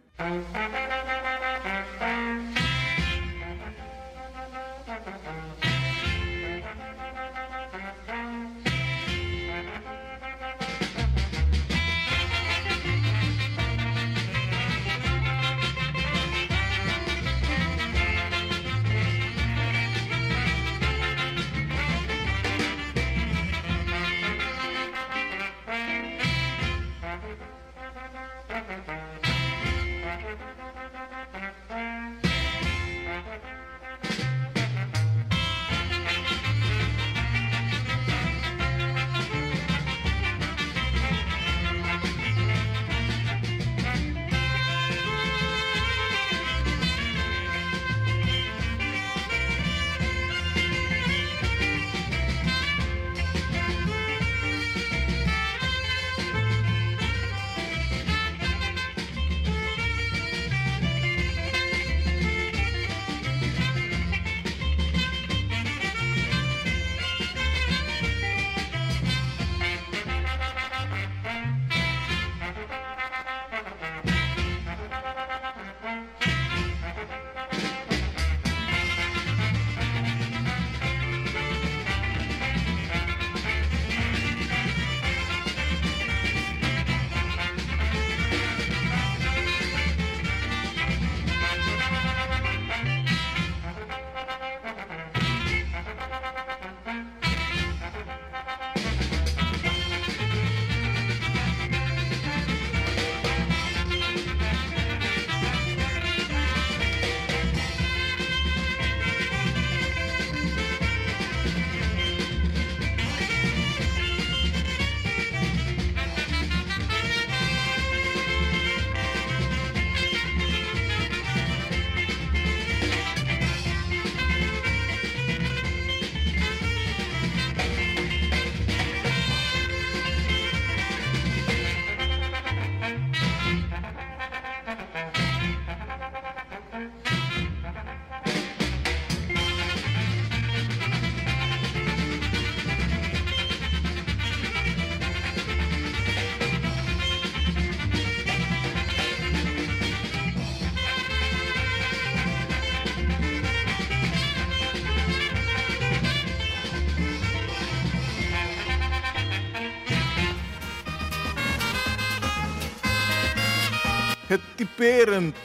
[164.66, 165.36] Typerend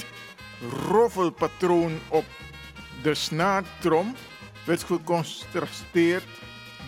[0.88, 2.26] roffelpatroon op
[3.03, 4.15] de snaartrom
[4.65, 6.24] werd gecontrasteerd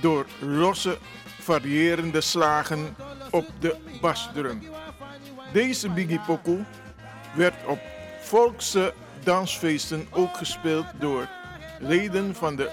[0.01, 0.97] door losse,
[1.39, 2.95] variërende slagen
[3.31, 4.61] op de basdrum.
[5.53, 6.19] Deze Biggie
[7.35, 7.79] werd op
[8.21, 11.27] volkse dansfeesten ook gespeeld door
[11.79, 12.71] leden van de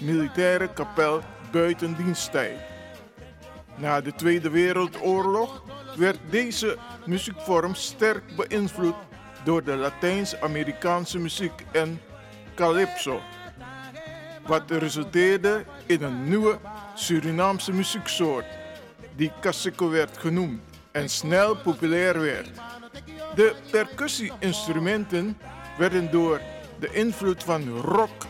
[0.00, 1.20] militaire kapel
[1.52, 2.58] buiten diensttijd.
[3.76, 5.62] Na de Tweede Wereldoorlog
[5.96, 6.76] werd deze
[7.06, 8.94] muziekvorm sterk beïnvloed
[9.44, 12.00] door de Latijns-Amerikaanse muziek en
[12.54, 13.20] calypso,
[14.46, 16.58] wat resulteerde in een nieuwe
[16.94, 18.46] Surinaamse muzieksoort
[19.16, 20.60] die cassico werd genoemd.
[20.92, 22.48] en snel populair werd.
[23.34, 25.38] De percussie-instrumenten
[25.78, 26.40] werden door
[26.78, 28.26] de invloed van rock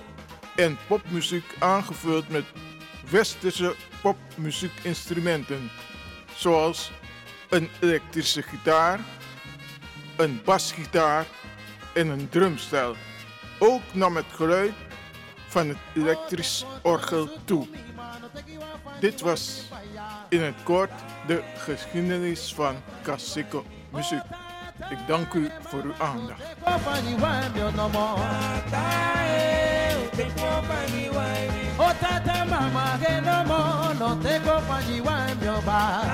[0.56, 2.44] en popmuziek aangevuld met
[3.11, 5.70] westerse popmuziekinstrumenten,
[6.34, 6.92] zoals
[7.51, 9.01] een elektrische gitaar,
[10.16, 11.26] een basgitaar
[11.94, 12.94] en een drumstel.
[13.59, 14.72] Ook nam het geluid
[15.48, 17.66] van het elektrisch orgel toe.
[19.01, 19.62] Dit was
[20.28, 20.92] in het kort
[21.26, 24.22] de geschiedenis van Kasiko muziek.
[24.90, 26.42] Ik dank u voor uw aandacht.
[30.23, 36.05] Oh tata mama que no mo no te compañía en mi hogar.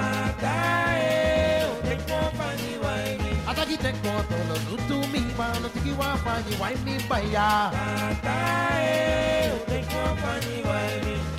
[3.48, 7.70] Ataki te koto lo sutu mi ma no te kiwa fanyi wa mi baya.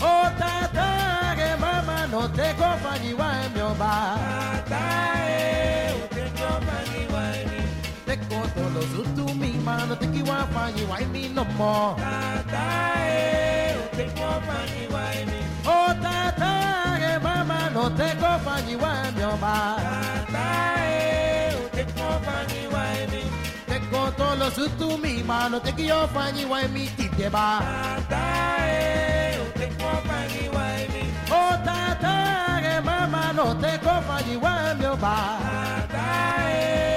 [0.01, 4.17] Oh tata que mama no te compañía en mi hogar.
[8.05, 8.81] Te koto lo
[9.67, 11.95] sutu mi ma no te kiwa fanyi wa mi no more.
[15.65, 19.77] Oh tata, que mama no te compañía en mi hogar.
[23.67, 27.59] Te coto lo su tu mi mano, te quiero fañiwa en mi tite ba.
[31.29, 35.67] Oh tata, que mama no te compañía en mi hogar.
[35.87, 36.96] Koto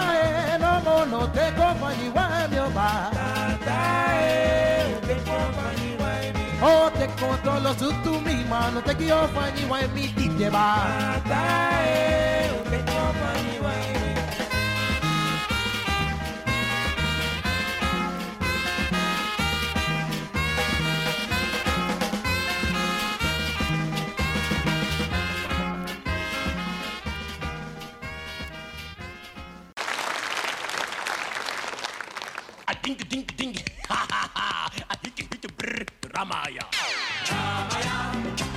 [7.21, 13.05] controlo su tu mi mano te kio fani wa mi tite ba tae te kio
[13.19, 13.73] fani wa
[32.81, 33.55] Ding, ding, ding.
[33.89, 34.71] Ha, ha, ha.
[34.89, 36.00] I hit you, hit you, brrr.
[36.13, 36.67] Ramaya.
[37.29, 38.50] Ramaya.